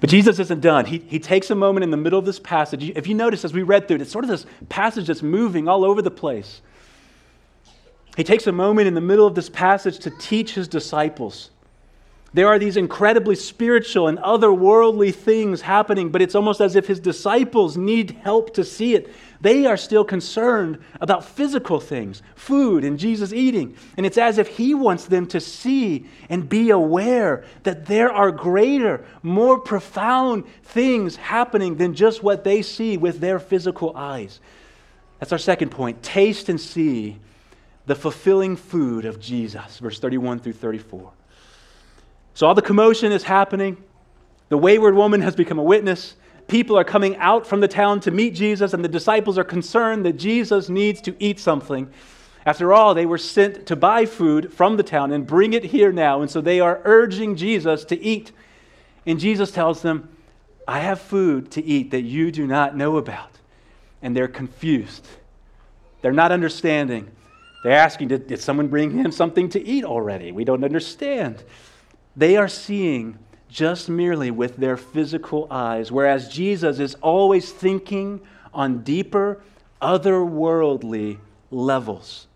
[0.00, 0.84] But Jesus isn't done.
[0.84, 2.90] He, he takes a moment in the middle of this passage.
[2.94, 5.68] If you notice as we read through it, it's sort of this passage that's moving
[5.68, 6.60] all over the place.
[8.16, 11.50] He takes a moment in the middle of this passage to teach his disciples.
[12.36, 17.00] There are these incredibly spiritual and otherworldly things happening, but it's almost as if his
[17.00, 19.10] disciples need help to see it.
[19.40, 23.74] They are still concerned about physical things, food and Jesus eating.
[23.96, 28.30] And it's as if he wants them to see and be aware that there are
[28.30, 34.40] greater, more profound things happening than just what they see with their physical eyes.
[35.20, 36.02] That's our second point.
[36.02, 37.16] Taste and see
[37.86, 41.15] the fulfilling food of Jesus, verse 31 through 34.
[42.36, 43.82] So all the commotion is happening.
[44.50, 46.16] The wayward woman has become a witness.
[46.48, 50.04] People are coming out from the town to meet Jesus, and the disciples are concerned
[50.04, 51.90] that Jesus needs to eat something.
[52.44, 55.92] After all, they were sent to buy food from the town and bring it here
[55.92, 58.32] now, and so they are urging Jesus to eat.
[59.06, 60.06] And Jesus tells them,
[60.68, 63.30] I have food to eat that you do not know about.
[64.02, 65.08] And they're confused.
[66.02, 67.10] They're not understanding.
[67.64, 70.32] They're asking, did, did someone bring him something to eat already?
[70.32, 71.42] We don't understand.
[72.16, 78.20] They are seeing just merely with their physical eyes, whereas Jesus is always thinking
[78.54, 79.40] on deeper,
[79.82, 81.18] otherworldly
[81.50, 82.26] levels.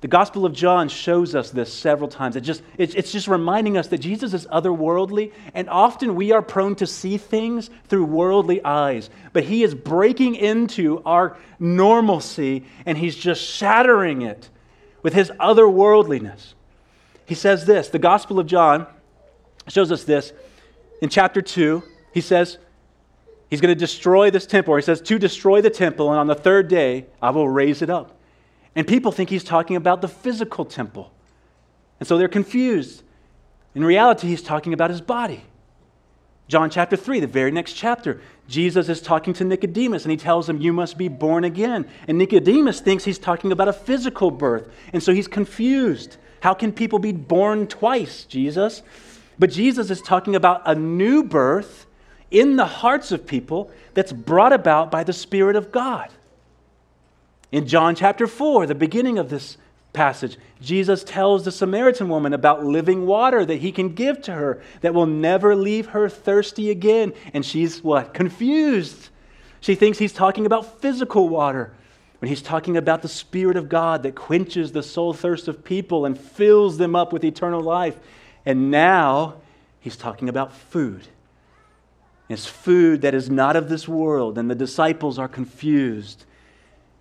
[0.00, 2.36] The Gospel of John shows us this several times.
[2.36, 6.76] It just, it's just reminding us that Jesus is otherworldly, and often we are prone
[6.76, 9.10] to see things through worldly eyes.
[9.32, 14.48] But he is breaking into our normalcy, and he's just shattering it
[15.02, 16.54] with his otherworldliness.
[17.26, 18.86] He says this the Gospel of John
[19.72, 20.32] shows us this.
[21.00, 22.58] In chapter 2, he says,
[23.50, 24.76] He's going to destroy this temple.
[24.76, 27.90] He says, To destroy the temple, and on the third day, I will raise it
[27.90, 28.18] up.
[28.74, 31.12] And people think he's talking about the physical temple.
[31.98, 33.02] And so they're confused.
[33.74, 35.44] In reality, he's talking about his body.
[36.46, 40.48] John chapter 3, the very next chapter, Jesus is talking to Nicodemus and he tells
[40.48, 41.86] him, You must be born again.
[42.06, 44.68] And Nicodemus thinks he's talking about a physical birth.
[44.92, 46.16] And so he's confused.
[46.40, 48.82] How can people be born twice, Jesus?
[49.38, 51.86] But Jesus is talking about a new birth
[52.30, 56.10] in the hearts of people that's brought about by the Spirit of God.
[57.50, 59.56] In John chapter 4, the beginning of this
[59.92, 64.62] passage, Jesus tells the Samaritan woman about living water that he can give to her
[64.82, 67.14] that will never leave her thirsty again.
[67.32, 68.12] And she's what?
[68.12, 69.08] Confused.
[69.60, 71.72] She thinks he's talking about physical water
[72.18, 76.04] when he's talking about the Spirit of God that quenches the soul thirst of people
[76.04, 77.98] and fills them up with eternal life.
[78.48, 79.34] And now
[79.78, 81.06] he's talking about food.
[82.30, 86.24] It's food that is not of this world, and the disciples are confused.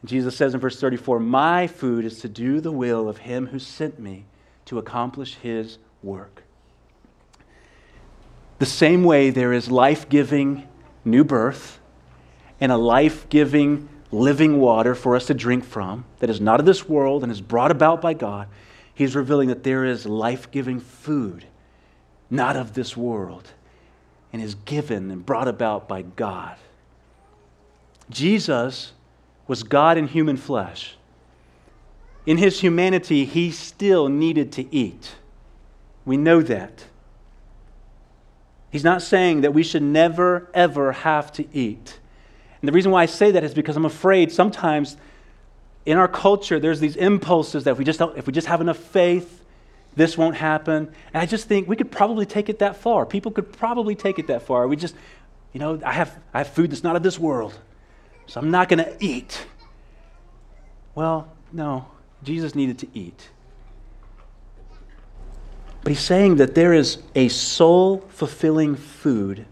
[0.04, 3.60] Jesus says in verse 34 My food is to do the will of him who
[3.60, 4.26] sent me
[4.66, 6.44] to accomplish his work.
[8.60, 10.68] The same way there is life giving
[11.06, 11.80] new birth
[12.60, 16.66] and a life giving living water for us to drink from that is not of
[16.66, 18.50] this world and is brought about by God,
[18.98, 21.46] he's revealing that there is life giving food
[22.32, 23.48] not of this world
[24.34, 26.56] and is given and brought about by God.
[28.10, 28.94] Jesus
[29.46, 30.96] was God in human flesh.
[32.26, 35.16] In his humanity, he still needed to eat.
[36.04, 36.86] We know that.
[38.72, 42.00] He's not saying that we should never, ever have to eat.
[42.62, 44.98] And the reason why I say that is because I'm afraid sometimes
[45.88, 48.78] in our culture there's these impulses that if we just, if we just have enough
[48.78, 49.42] faith,
[49.96, 50.92] this won't happen.
[51.14, 53.06] And I just think we could probably take it that far.
[53.06, 54.68] People could probably take it that far.
[54.68, 54.96] We just,
[55.54, 57.58] you know, I have, I have food that's not of this world.
[58.26, 59.48] So I'm not going to eat.
[60.94, 61.88] Well, no,
[62.22, 63.30] Jesus needed to eat.
[65.84, 69.46] But he's saying that there is a soul fulfilling food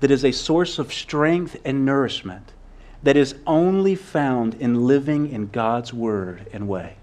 [0.00, 2.54] that is a source of strength and nourishment
[3.02, 6.96] that is only found in living in God's word and way.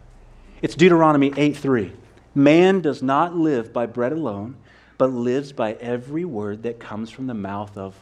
[0.61, 1.91] It's Deuteronomy 8 3.
[2.33, 4.55] Man does not live by bread alone,
[4.97, 7.95] but lives by every word that comes from the mouth of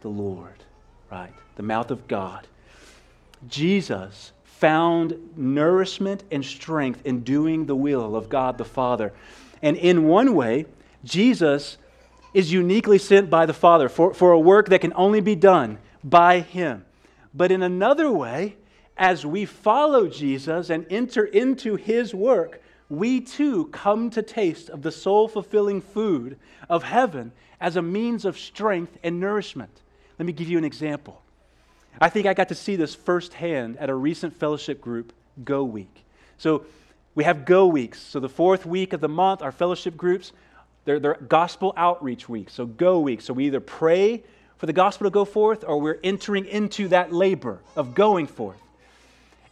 [0.00, 0.64] the Lord,
[1.10, 1.32] right?
[1.56, 2.46] The mouth of God.
[3.48, 9.12] Jesus found nourishment and strength in doing the will of God the Father.
[9.62, 10.66] And in one way,
[11.04, 11.76] Jesus
[12.32, 15.78] is uniquely sent by the Father for, for a work that can only be done
[16.02, 16.84] by Him.
[17.36, 18.56] But in another way,
[18.96, 24.82] as we follow Jesus and enter into His work, we too come to taste of
[24.82, 26.38] the soul fulfilling food
[26.70, 29.82] of heaven as a means of strength and nourishment.
[30.18, 31.22] Let me give you an example.
[32.00, 35.12] I think I got to see this firsthand at a recent fellowship group,
[35.44, 36.04] Go Week.
[36.38, 36.64] So
[37.14, 38.00] we have Go Weeks.
[38.00, 40.32] So the fourth week of the month, our fellowship groups,
[40.84, 42.54] they're, they're gospel outreach weeks.
[42.54, 43.20] So Go Week.
[43.20, 44.22] So we either pray
[44.58, 48.60] for the gospel to go forth or we're entering into that labor of going forth.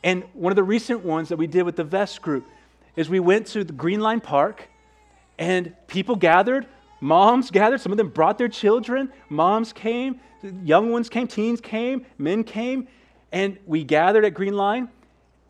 [0.03, 2.47] And one of the recent ones that we did with the Vest group
[2.97, 4.69] is we went to the Green Line Park
[5.39, 6.67] and people gathered,
[7.01, 10.21] moms gathered, some of them brought their children, moms came,
[10.63, 12.87] young ones came, teens came, men came,
[13.33, 14.89] and we gathered at Green Line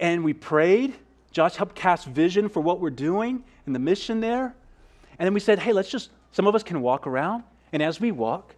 [0.00, 0.94] and we prayed.
[1.32, 4.54] Josh helped cast vision for what we're doing and the mission there.
[5.18, 7.44] And then we said, hey, let's just, some of us can walk around.
[7.72, 8.54] And as we walk,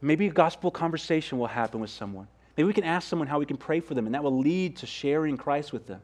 [0.00, 2.28] maybe a gospel conversation will happen with someone.
[2.56, 4.76] Maybe we can ask someone how we can pray for them, and that will lead
[4.76, 6.00] to sharing Christ with them.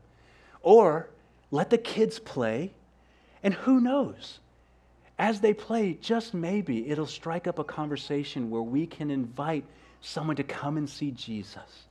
[0.62, 1.08] Or
[1.50, 2.72] let the kids play,
[3.42, 4.38] and who knows?
[5.22, 9.64] as they play, just maybe it'll strike up a conversation where we can invite
[10.00, 11.86] someone to come and see Jesus.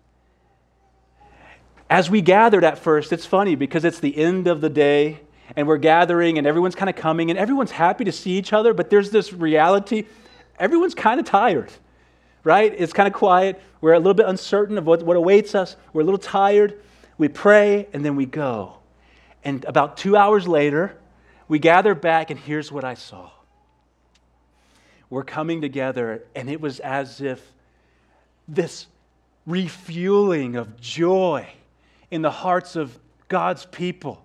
[1.89, 5.21] As we gathered at first, it's funny because it's the end of the day
[5.55, 8.73] and we're gathering and everyone's kind of coming and everyone's happy to see each other,
[8.73, 10.03] but there's this reality
[10.59, 11.71] everyone's kind of tired,
[12.43, 12.73] right?
[12.77, 13.61] It's kind of quiet.
[13.81, 15.75] We're a little bit uncertain of what, what awaits us.
[15.93, 16.79] We're a little tired.
[17.17, 18.75] We pray, and then we go.
[19.43, 20.97] And about two hours later,
[21.47, 23.31] we gather back, and here's what I saw.
[25.09, 27.45] We're coming together, and it was as if
[28.47, 28.87] this
[29.45, 31.47] refueling of joy
[32.09, 34.23] in the hearts of God's people.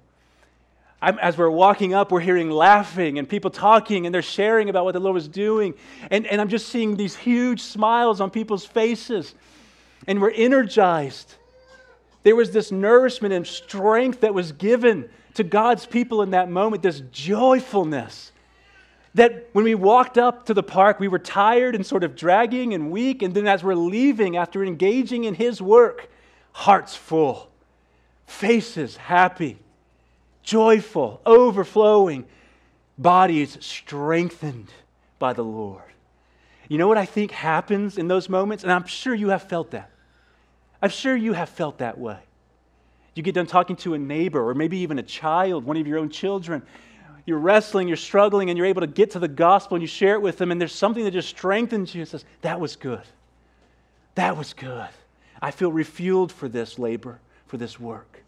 [1.06, 4.84] I'm, as we're walking up, we're hearing laughing and people talking and they're sharing about
[4.84, 5.74] what the Lord was doing.
[6.10, 9.32] And, and I'm just seeing these huge smiles on people's faces.
[10.08, 11.36] And we're energized.
[12.24, 16.82] There was this nourishment and strength that was given to God's people in that moment,
[16.82, 18.32] this joyfulness.
[19.14, 22.74] That when we walked up to the park, we were tired and sort of dragging
[22.74, 23.22] and weak.
[23.22, 26.10] And then as we're leaving after engaging in His work,
[26.50, 27.48] hearts full,
[28.26, 29.60] faces happy
[30.46, 32.24] joyful, overflowing,
[32.96, 34.70] bodies strengthened
[35.18, 35.82] by the Lord.
[36.68, 38.64] You know what I think happens in those moments?
[38.64, 39.90] And I'm sure you have felt that.
[40.80, 42.18] I'm sure you have felt that way.
[43.14, 45.98] You get done talking to a neighbor or maybe even a child, one of your
[45.98, 46.62] own children.
[47.24, 50.14] You're wrestling, you're struggling, and you're able to get to the gospel and you share
[50.14, 53.02] it with them, and there's something that just strengthens you and says, That was good.
[54.14, 54.88] That was good.
[55.42, 58.22] I feel refueled for this labor, for this work.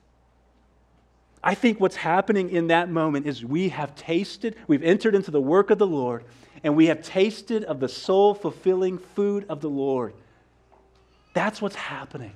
[1.43, 5.41] I think what's happening in that moment is we have tasted, we've entered into the
[5.41, 6.25] work of the Lord,
[6.65, 10.15] and we have tasted of the soul fulfilling food of the Lord.
[11.35, 12.33] That's what's happening.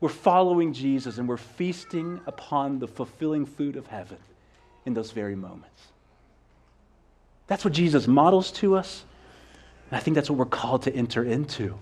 [0.00, 4.18] We're following Jesus and we're feasting upon the fulfilling food of heaven
[4.84, 5.82] in those very moments.
[7.46, 9.04] That's what Jesus models to us.
[9.90, 11.76] And I think that's what we're called to enter into.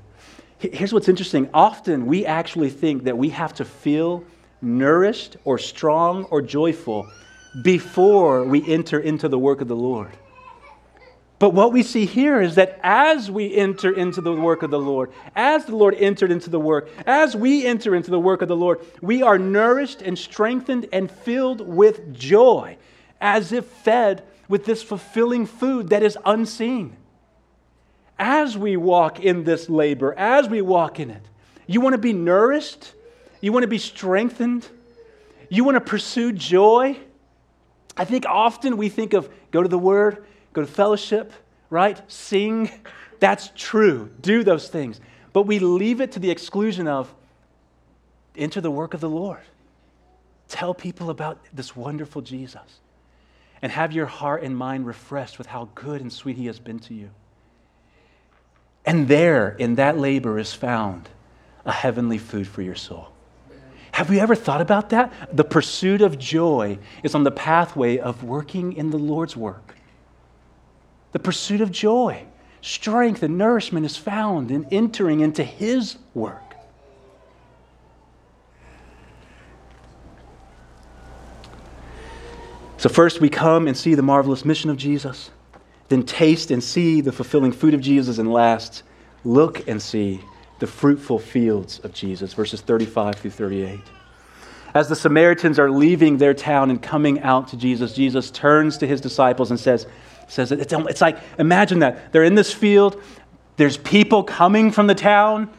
[0.59, 4.25] Here's what's interesting often we actually think that we have to feel
[4.65, 7.09] nourished or strong or joyful
[7.63, 10.11] before we enter into the work of the Lord.
[11.39, 14.79] But what we see here is that as we enter into the work of the
[14.79, 18.49] Lord, as the Lord entered into the work, as we enter into the work of
[18.49, 22.77] the Lord, we are nourished and strengthened and filled with joy,
[23.21, 26.97] as if fed with this fulfilling food that is unseen.
[28.19, 31.23] As we walk in this labor, as we walk in it,
[31.67, 32.95] you want to be nourished
[33.45, 34.67] you want to be strengthened?
[35.51, 36.97] You want to pursue joy?
[37.95, 40.25] I think often we think of go to the Word,
[40.55, 41.31] go to fellowship,
[41.69, 42.01] right?
[42.11, 42.71] Sing.
[43.21, 44.09] That's true.
[44.23, 44.99] Do those things.
[45.35, 47.15] But we leave it to the exclusion of
[48.35, 49.43] enter the work of the Lord.
[50.49, 52.81] Tell people about this wonderful Jesus
[53.61, 56.79] and have your heart and mind refreshed with how good and sweet He has been
[56.79, 57.11] to you.
[58.87, 61.11] And there, in that labor, is found
[61.67, 63.14] a heavenly food for your soul.
[63.95, 65.13] Have you ever thought about that?
[65.37, 69.77] The pursuit of joy is on the pathway of working in the Lord's work.
[71.13, 72.25] The pursuit of joy,
[72.61, 76.57] strength, and nourishment is found in entering into His work.
[82.79, 85.31] So, first we come and see the marvelous mission of Jesus,
[85.89, 88.83] then taste and see the fulfilling food of Jesus, and last,
[89.23, 90.21] look and see
[90.65, 93.81] the fruitful fields of Jesus, verses 35 through 38.
[94.73, 98.87] As the Samaritans are leaving their town and coming out to Jesus, Jesus turns to
[98.87, 99.87] his disciples and says,
[100.27, 102.13] says it's, it's like, imagine that.
[102.13, 103.03] They're in this field,
[103.59, 105.51] there's people coming from the town,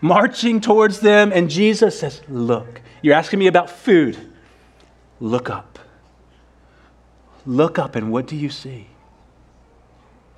[0.00, 4.16] marching towards them, and Jesus says, Look, you're asking me about food.
[5.20, 5.78] Look up.
[7.44, 8.86] Look up, and what do you see?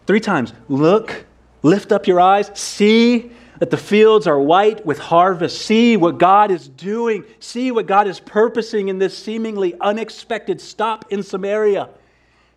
[0.08, 0.52] Three times.
[0.68, 1.26] Look,
[1.62, 3.30] lift up your eyes, see,
[3.60, 5.62] that the fields are white with harvest.
[5.62, 7.24] See what God is doing.
[7.40, 11.90] See what God is purposing in this seemingly unexpected stop in Samaria.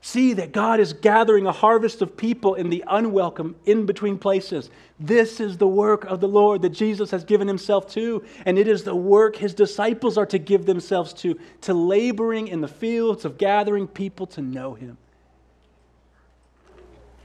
[0.01, 4.69] See that God is gathering a harvest of people in the unwelcome, in between places.
[4.97, 8.67] This is the work of the Lord that Jesus has given himself to, and it
[8.67, 13.25] is the work his disciples are to give themselves to, to laboring in the fields
[13.25, 14.97] of gathering people to know him.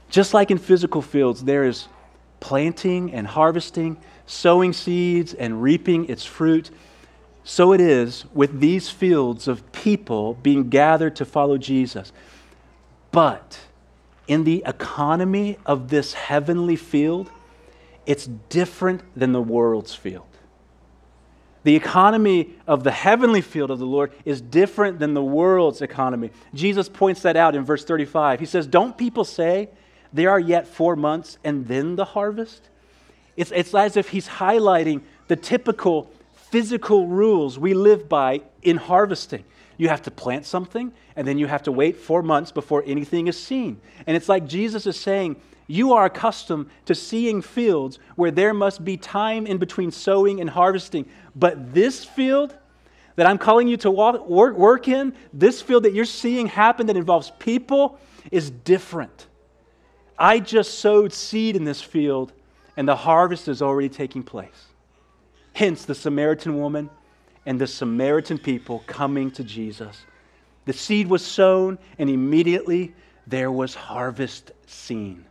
[0.09, 1.87] Just like in physical fields, there is
[2.39, 6.69] planting and harvesting, sowing seeds and reaping its fruit.
[7.43, 12.11] So it is with these fields of people being gathered to follow Jesus.
[13.11, 13.59] But
[14.27, 17.31] in the economy of this heavenly field,
[18.05, 20.25] it's different than the world's field.
[21.63, 26.31] The economy of the heavenly field of the Lord is different than the world's economy.
[26.53, 28.39] Jesus points that out in verse 35.
[28.39, 29.69] He says, Don't people say,
[30.13, 32.69] there are yet four months and then the harvest.
[33.35, 39.43] It's, it's as if he's highlighting the typical physical rules we live by in harvesting.
[39.77, 43.27] You have to plant something, and then you have to wait four months before anything
[43.27, 43.79] is seen.
[44.05, 45.37] And it's like Jesus is saying,
[45.67, 50.49] You are accustomed to seeing fields where there must be time in between sowing and
[50.49, 51.05] harvesting.
[51.33, 52.57] But this field
[53.15, 56.87] that I'm calling you to walk, work, work in, this field that you're seeing happen
[56.87, 57.99] that involves people,
[58.31, 59.27] is different.
[60.19, 62.33] I just sowed seed in this field,
[62.75, 64.65] and the harvest is already taking place.
[65.53, 66.89] Hence, the Samaritan woman
[67.45, 69.97] and the Samaritan people coming to Jesus.
[70.65, 72.93] The seed was sown, and immediately
[73.25, 75.25] there was harvest seen.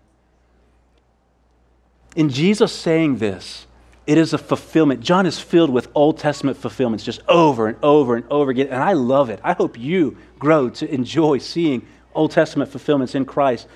[2.16, 3.66] In Jesus saying this,
[4.06, 5.00] it is a fulfillment.
[5.00, 8.68] John is filled with Old Testament fulfillments just over and over and over again.
[8.68, 9.38] And I love it.
[9.44, 13.68] I hope you grow to enjoy seeing Old Testament fulfillments in Christ.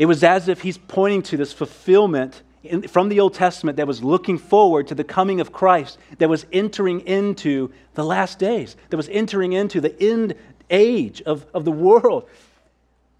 [0.00, 3.86] It was as if he's pointing to this fulfillment in, from the Old Testament that
[3.86, 8.76] was looking forward to the coming of Christ, that was entering into the last days,
[8.88, 10.36] that was entering into the end
[10.70, 12.30] age of, of the world.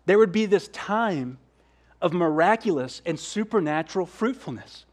[0.07, 1.37] There would be this time
[2.01, 4.87] of miraculous and supernatural fruitfulness.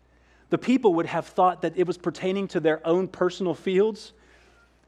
[0.49, 4.11] The people would have thought that it was pertaining to their own personal fields,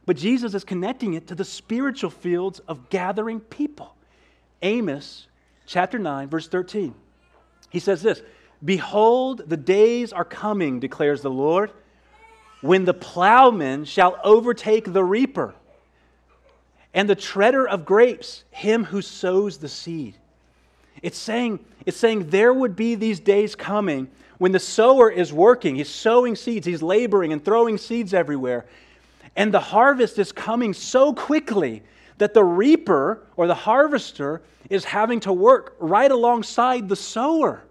[0.06, 3.96] but Jesus is connecting it to the spiritual fields of gathering people.
[4.62, 5.29] Amos
[5.70, 6.94] chapter 9, verse 13.
[7.70, 8.22] He says this
[8.66, 11.72] Behold, the days are coming, declares the Lord,
[12.62, 15.54] when the plowman shall overtake the reaper,
[16.94, 20.16] and the treader of grapes, him who sows the seed.
[21.02, 24.10] It's saying, it's saying there would be these days coming
[24.40, 28.66] when the sower is working, he's sowing seeds, he's laboring and throwing seeds everywhere.
[29.36, 31.84] And the harvest is coming so quickly
[32.20, 37.64] that the reaper or the harvester is having to work right alongside the sower.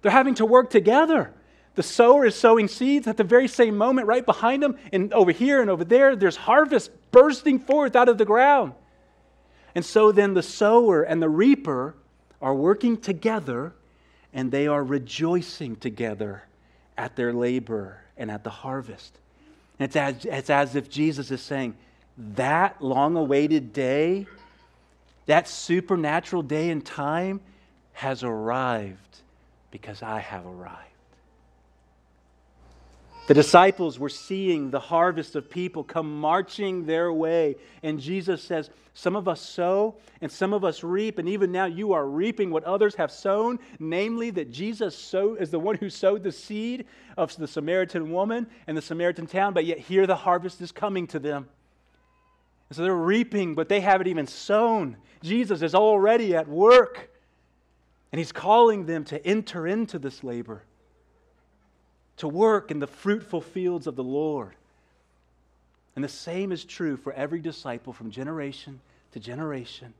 [0.00, 1.32] They're having to work together.
[1.74, 5.30] The sower is sowing seeds at the very same moment, right behind them, and over
[5.30, 8.72] here and over there, there's harvest bursting forth out of the ground.
[9.74, 11.94] And so then the sower and the reaper
[12.40, 13.72] are working together
[14.34, 16.42] and they are rejoicing together
[16.96, 19.18] at their labor and at the harvest.
[19.78, 21.74] And it's as, it's as if Jesus is saying,
[22.16, 24.26] that long awaited day,
[25.26, 27.40] that supernatural day and time
[27.92, 29.20] has arrived
[29.70, 30.88] because I have arrived.
[33.28, 37.56] The disciples were seeing the harvest of people come marching their way.
[37.82, 41.18] And Jesus says, Some of us sow and some of us reap.
[41.18, 45.50] And even now you are reaping what others have sown, namely that Jesus sow, is
[45.50, 46.84] the one who sowed the seed
[47.16, 49.54] of the Samaritan woman and the Samaritan town.
[49.54, 51.48] But yet here the harvest is coming to them.
[52.72, 54.96] And so they're reaping, but they haven't even sown.
[55.22, 57.10] Jesus is already at work.
[58.10, 60.62] And he's calling them to enter into this labor
[62.16, 64.54] to work in the fruitful fields of the Lord.
[65.96, 69.92] And the same is true for every disciple from generation to generation.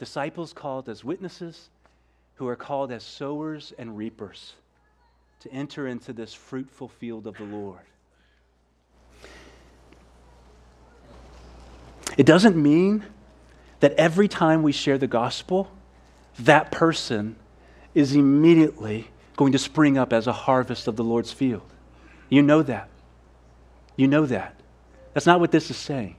[0.00, 1.68] Disciples called as witnesses,
[2.34, 4.54] who are called as sowers and reapers
[5.42, 7.84] to enter into this fruitful field of the Lord.
[12.20, 13.02] It doesn't mean
[13.80, 15.70] that every time we share the gospel,
[16.40, 17.36] that person
[17.94, 19.08] is immediately
[19.38, 21.72] going to spring up as a harvest of the Lord's field.
[22.28, 22.90] You know that.
[23.96, 24.54] You know that.
[25.14, 26.16] That's not what this is saying.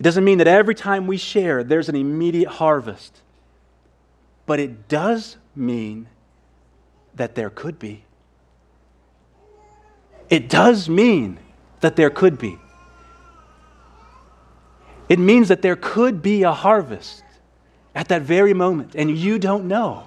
[0.00, 3.20] It doesn't mean that every time we share, there's an immediate harvest.
[4.44, 6.08] But it does mean
[7.14, 8.06] that there could be.
[10.28, 11.38] It does mean
[11.78, 12.58] that there could be.
[15.10, 17.24] It means that there could be a harvest
[17.96, 20.04] at that very moment, and you don't know.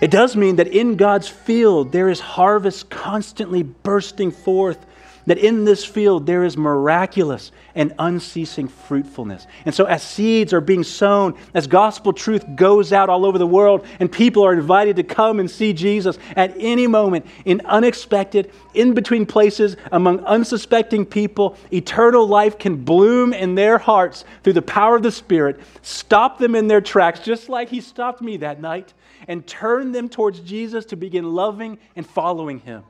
[0.00, 4.86] It does mean that in God's field there is harvest constantly bursting forth,
[5.28, 9.46] that in this field there is miraculous and unceasing fruitfulness.
[9.64, 13.46] And so, as seeds are being sown, as gospel truth goes out all over the
[13.46, 18.50] world, and people are invited to come and see Jesus at any moment in unexpected,
[18.74, 24.62] in between places, among unsuspecting people, eternal life can bloom in their hearts through the
[24.62, 28.60] power of the Spirit, stop them in their tracks, just like He stopped me that
[28.60, 28.92] night
[29.26, 32.84] and turn them towards Jesus to begin loving and following him.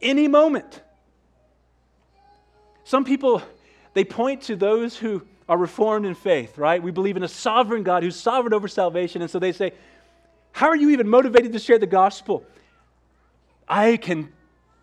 [0.00, 0.82] Any moment.
[2.90, 3.40] Some people,
[3.94, 6.82] they point to those who are reformed in faith, right?
[6.82, 9.22] We believe in a sovereign God who's sovereign over salvation.
[9.22, 9.74] And so they say,
[10.50, 12.44] How are you even motivated to share the gospel?
[13.68, 14.32] I can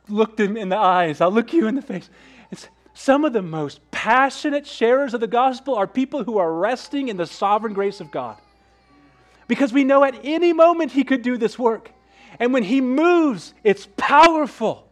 [0.08, 2.10] look them in the eyes, I'll look you in the face.
[2.49, 7.10] It's, some of the most passionate sharers of the gospel are people who are resting
[7.10, 8.38] in the sovereign grace of God
[9.49, 11.91] because we know at any moment He could do this work.
[12.39, 14.86] And when He moves, it's powerful.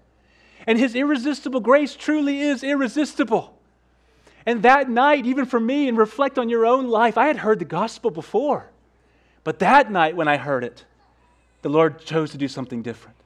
[0.68, 3.57] And His irresistible grace truly is irresistible.
[4.45, 7.59] And that night, even for me, and reflect on your own life, I had heard
[7.59, 8.70] the gospel before.
[9.43, 10.86] But that night when I heard it,
[11.61, 13.18] the Lord chose to do something different.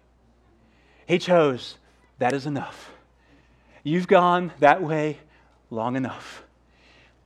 [1.07, 1.77] He chose,
[2.19, 2.91] that is enough.
[3.83, 5.19] You've gone that way
[5.69, 6.43] long enough.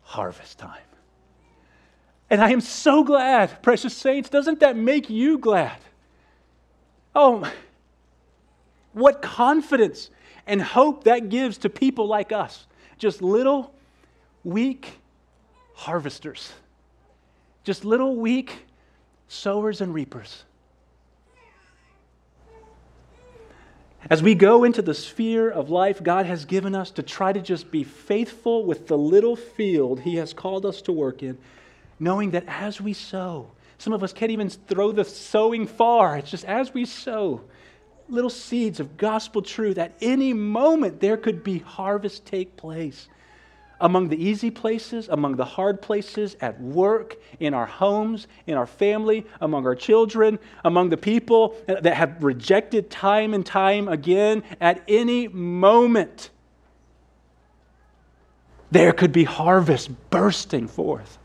[0.04, 0.80] Harvest time.
[2.30, 4.30] And I am so glad, precious saints.
[4.30, 5.78] Doesn't that make you glad?
[7.14, 7.52] Oh,
[8.94, 10.10] what confidence
[10.48, 12.66] and hope that gives to people like us.
[12.98, 13.74] Just little,
[14.44, 15.00] weak
[15.74, 16.54] harvesters.
[17.64, 18.66] Just little, weak
[19.28, 20.44] sowers and reapers.
[24.10, 27.42] As we go into the sphere of life God has given us to try to
[27.42, 31.38] just be faithful with the little field He has called us to work in,
[32.00, 36.18] knowing that as we sow, some of us can't even throw the sowing far.
[36.18, 37.42] It's just as we sow
[38.10, 43.08] little seeds of gospel truth, at any moment there could be harvest take place
[43.84, 48.66] among the easy places, among the hard places, at work, in our homes, in our
[48.66, 54.82] family, among our children, among the people that have rejected time and time again, at
[54.88, 56.30] any moment,
[58.72, 61.18] there could be harvest bursting forth.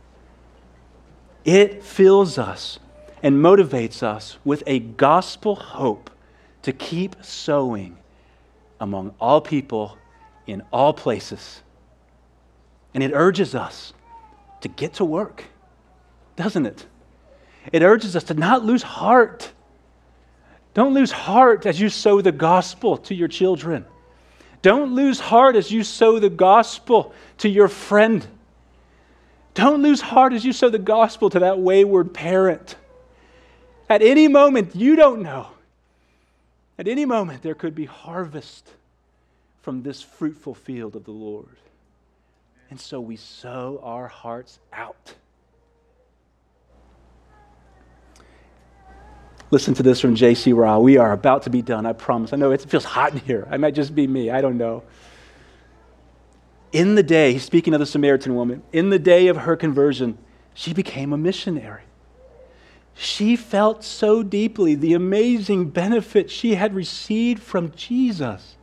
[1.45, 2.81] It fills us
[3.23, 6.11] and motivates us with a gospel hope
[6.69, 7.97] to keep sowing
[8.79, 9.97] among all people
[10.47, 11.63] in all places
[12.93, 13.95] and it urges us
[14.61, 15.45] to get to work,
[16.37, 16.85] doesn't it?
[17.73, 19.51] It urges us to not lose heart.
[20.75, 23.87] Don't lose heart as you sow the gospel to your children.
[24.61, 28.27] Don't lose heart as you sow the gospel to your friend.
[29.55, 32.77] Don't lose heart as you sow the gospel to that wayward parent.
[33.89, 35.49] At any moment, you don't know.
[36.79, 38.69] At any moment, there could be harvest
[39.63, 41.57] from this fruitful field of the Lord.
[42.71, 45.15] And so we sow our hearts out.
[49.51, 50.53] Listen to this from J.C.
[50.53, 50.83] Ryle.
[50.83, 52.33] We are about to be done, I promise.
[52.33, 53.49] I know it feels hot in here.
[53.51, 54.31] It might just be me.
[54.31, 54.83] I don't know.
[56.71, 60.19] In the day, he's speaking of the Samaritan woman, in the day of her conversion,
[60.53, 61.88] she became a missionary.
[63.01, 68.57] She felt so deeply the amazing benefit she had received from Jesus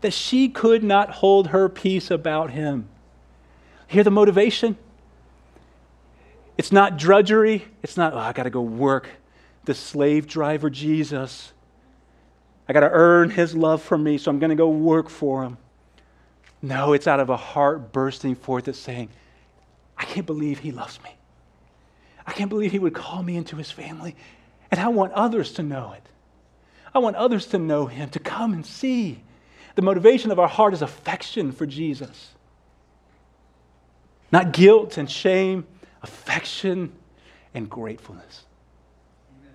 [0.00, 2.88] that she could not hold her peace about him.
[3.86, 4.76] Hear the motivation?
[6.58, 7.64] It's not drudgery.
[7.80, 9.08] It's not, oh, I got to go work
[9.66, 11.52] the slave driver Jesus.
[12.68, 15.44] I got to earn his love for me, so I'm going to go work for
[15.44, 15.58] him.
[16.60, 19.10] No, it's out of a heart bursting forth that's saying,
[19.96, 21.10] I can't believe he loves me.
[22.30, 24.14] I can't believe he would call me into his family.
[24.70, 26.08] And I want others to know it.
[26.94, 29.20] I want others to know him, to come and see.
[29.74, 32.30] The motivation of our heart is affection for Jesus.
[34.30, 35.66] Not guilt and shame,
[36.02, 36.92] affection
[37.52, 38.44] and gratefulness.
[39.40, 39.54] Amen.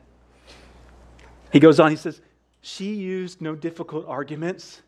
[1.54, 2.20] He goes on, he says,
[2.60, 4.82] She used no difficult arguments.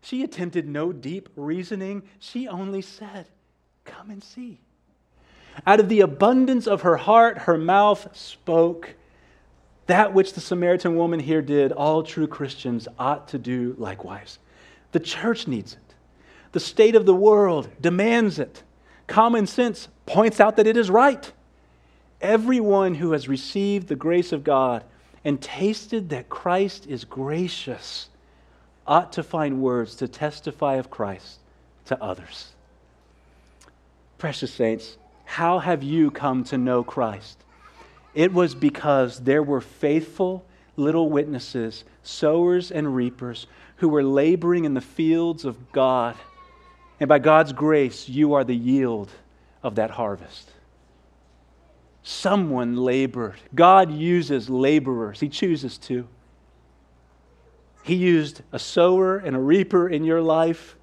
[0.00, 2.04] She attempted no deep reasoning.
[2.20, 3.26] She only said,
[3.84, 4.60] Come and see.
[5.66, 8.94] Out of the abundance of her heart, her mouth spoke.
[9.86, 14.38] That which the Samaritan woman here did, all true Christians ought to do likewise.
[14.92, 15.94] The church needs it.
[16.52, 18.62] The state of the world demands it.
[19.06, 21.32] Common sense points out that it is right.
[22.20, 24.84] Everyone who has received the grace of God
[25.24, 28.08] and tasted that Christ is gracious
[28.86, 31.38] ought to find words to testify of Christ
[31.86, 32.52] to others.
[34.16, 34.96] Precious saints,
[35.28, 37.38] how have you come to know Christ?
[38.14, 40.44] It was because there were faithful
[40.76, 46.16] little witnesses, sowers and reapers, who were laboring in the fields of God
[47.00, 49.10] and by God's grace, you are the yield
[49.62, 50.50] of that harvest.
[52.02, 53.38] Someone labored.
[53.54, 56.08] God uses laborers, He chooses to.
[57.82, 60.76] He used a sower and a reaper in your life,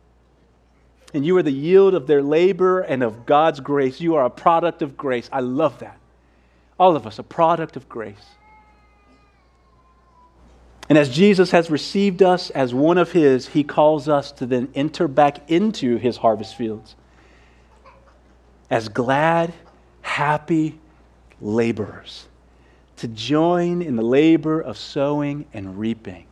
[1.15, 4.01] and you are the yield of their labor and of God's grace.
[4.01, 5.29] You are a product of grace.
[5.31, 5.97] I love that.
[6.77, 8.25] All of us, a product of grace.
[10.89, 14.69] And as Jesus has received us as one of his, he calls us to then
[14.75, 16.95] enter back into his harvest fields
[18.69, 19.53] as glad,
[20.01, 20.77] happy
[21.39, 22.27] laborers,
[22.97, 26.25] to join in the labor of sowing and reaping,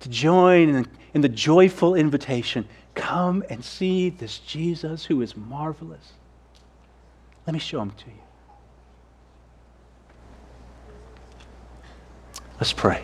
[0.00, 6.12] to join in, the joyful invitation come and see this Jesus who is marvelous.
[7.46, 8.12] Let me show him to you.
[12.58, 13.02] Let's pray.